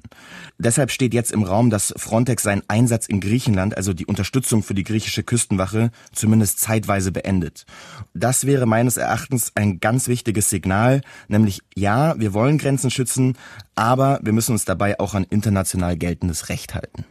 Deshalb 0.59 0.91
steht 0.91 1.15
jetzt 1.15 1.31
im 1.31 1.45
Raum, 1.45 1.71
dass 1.71 1.95
Frontex 1.97 2.43
seinen 2.43 2.63
Einsatz 2.67 3.07
in 3.07 3.21
Griechenland, 3.21 3.77
also 3.77 3.93
die 3.93 4.07
Unterstützung 4.07 4.65
für 4.65 4.75
die 4.75 4.83
griechische 4.83 5.23
Küstenwache, 5.23 5.93
zumindest 6.13 6.64
zeitweise 6.65 7.13
beendet. 7.13 7.67
Das 8.15 8.47
wäre 8.47 8.67
meines 8.67 8.97
Erachtens 8.97 9.53
ein 9.55 9.81
ganz 9.81 10.09
wichtiges 10.09 10.51
Signal, 10.51 11.03
nämlich 11.29 11.61
ja, 11.75 12.19
wir 12.19 12.33
wollen 12.33 12.59
Grenzen 12.59 12.91
schützen, 12.91 13.37
aber 13.75 14.21
wir 14.23 14.33
müssen 14.33 14.53
uns 14.53 14.65
dabei 14.65 14.99
auch 14.99 15.15
an 15.15 15.27
international 15.29 15.97
geltendes 15.97 16.49
Recht 16.49 16.75
halten. 16.75 17.05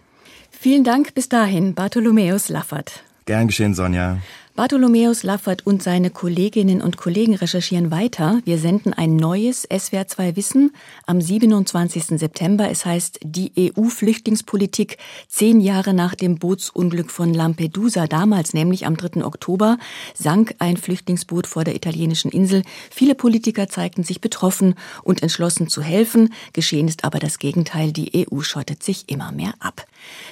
Vielen 0.49 0.83
Dank 0.83 1.13
bis 1.13 1.29
dahin, 1.29 1.75
Bartholomäus 1.75 2.49
Laffert. 2.49 3.03
Gern 3.25 3.47
geschehen, 3.47 3.73
Sonja. 3.73 4.19
Bartholomäus 4.55 5.23
Laffert 5.23 5.65
und 5.65 5.81
seine 5.81 6.11
Kolleginnen 6.11 6.83
und 6.83 6.95
Kollegen 6.95 7.33
recherchieren 7.33 7.89
weiter. 7.89 8.39
Wir 8.45 8.59
senden 8.59 8.93
ein 8.93 9.15
neues 9.15 9.67
SWR2 9.67 10.35
Wissen 10.35 10.71
am 11.07 11.19
27. 11.19 12.19
September. 12.19 12.69
Es 12.69 12.85
heißt 12.85 13.21
die 13.23 13.51
EU-Flüchtlingspolitik 13.57 14.99
zehn 15.27 15.59
Jahre 15.59 15.95
nach 15.95 16.13
dem 16.13 16.37
Bootsunglück 16.37 17.09
von 17.09 17.33
Lampedusa. 17.33 18.05
Damals, 18.05 18.53
nämlich 18.53 18.85
am 18.85 18.95
3. 18.95 19.25
Oktober, 19.25 19.79
sank 20.13 20.53
ein 20.59 20.77
Flüchtlingsboot 20.77 21.47
vor 21.47 21.63
der 21.63 21.73
italienischen 21.75 22.29
Insel. 22.29 22.61
Viele 22.91 23.15
Politiker 23.15 23.69
zeigten 23.69 24.03
sich 24.03 24.21
betroffen 24.21 24.75
und 25.01 25.23
entschlossen 25.23 25.67
zu 25.67 25.81
helfen. 25.81 26.31
Geschehen 26.53 26.87
ist 26.87 27.05
aber 27.05 27.17
das 27.17 27.39
Gegenteil. 27.39 27.91
Die 27.91 28.27
EU 28.31 28.41
schottet 28.41 28.83
sich 28.83 29.09
immer 29.09 29.31
mehr 29.31 29.55
ab. 29.59 29.87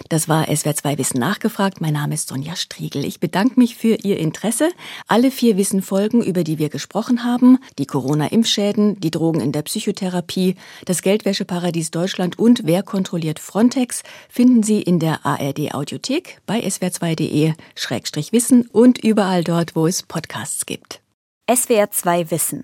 Das 0.10 0.27
war 0.27 0.45
SWR2 0.45 0.97
Wissen 0.97 1.19
nachgefragt. 1.19 1.79
Mein 1.81 1.93
Name 1.93 2.15
ist 2.15 2.27
Sonja 2.27 2.55
Striegel. 2.55 3.05
Ich 3.05 3.19
bedanke 3.19 3.60
mich 3.60 3.75
für 3.75 3.93
Ihr 3.95 4.17
Interesse. 4.17 4.71
Alle 5.07 5.29
vier 5.31 5.57
Wissenfolgen, 5.57 6.23
über 6.23 6.43
die 6.43 6.60
wir 6.60 6.69
gesprochen 6.69 7.23
haben, 7.23 7.60
die 7.77 7.86
Corona-Impfschäden, 7.86 8.99
die 8.99 9.12
Drogen 9.12 9.41
in 9.41 9.51
der 9.51 9.62
Psychotherapie, 9.63 10.55
das 10.86 11.01
Geldwäscheparadies 11.01 11.91
Deutschland 11.91 12.39
und 12.39 12.62
Wer 12.65 12.84
kontrolliert 12.84 13.39
Frontex, 13.39 14.03
finden 14.29 14.63
Sie 14.63 14.81
in 14.81 14.99
der 14.99 15.25
ARD 15.25 15.73
Audiothek 15.73 16.39
bei 16.45 16.60
swr2.de-wissen 16.60 18.67
und 18.67 19.03
überall 19.03 19.43
dort, 19.43 19.75
wo 19.75 19.88
es 19.88 20.03
Podcasts 20.03 20.65
gibt. 20.65 21.01
SWR2 21.49 22.31
Wissen. 22.31 22.63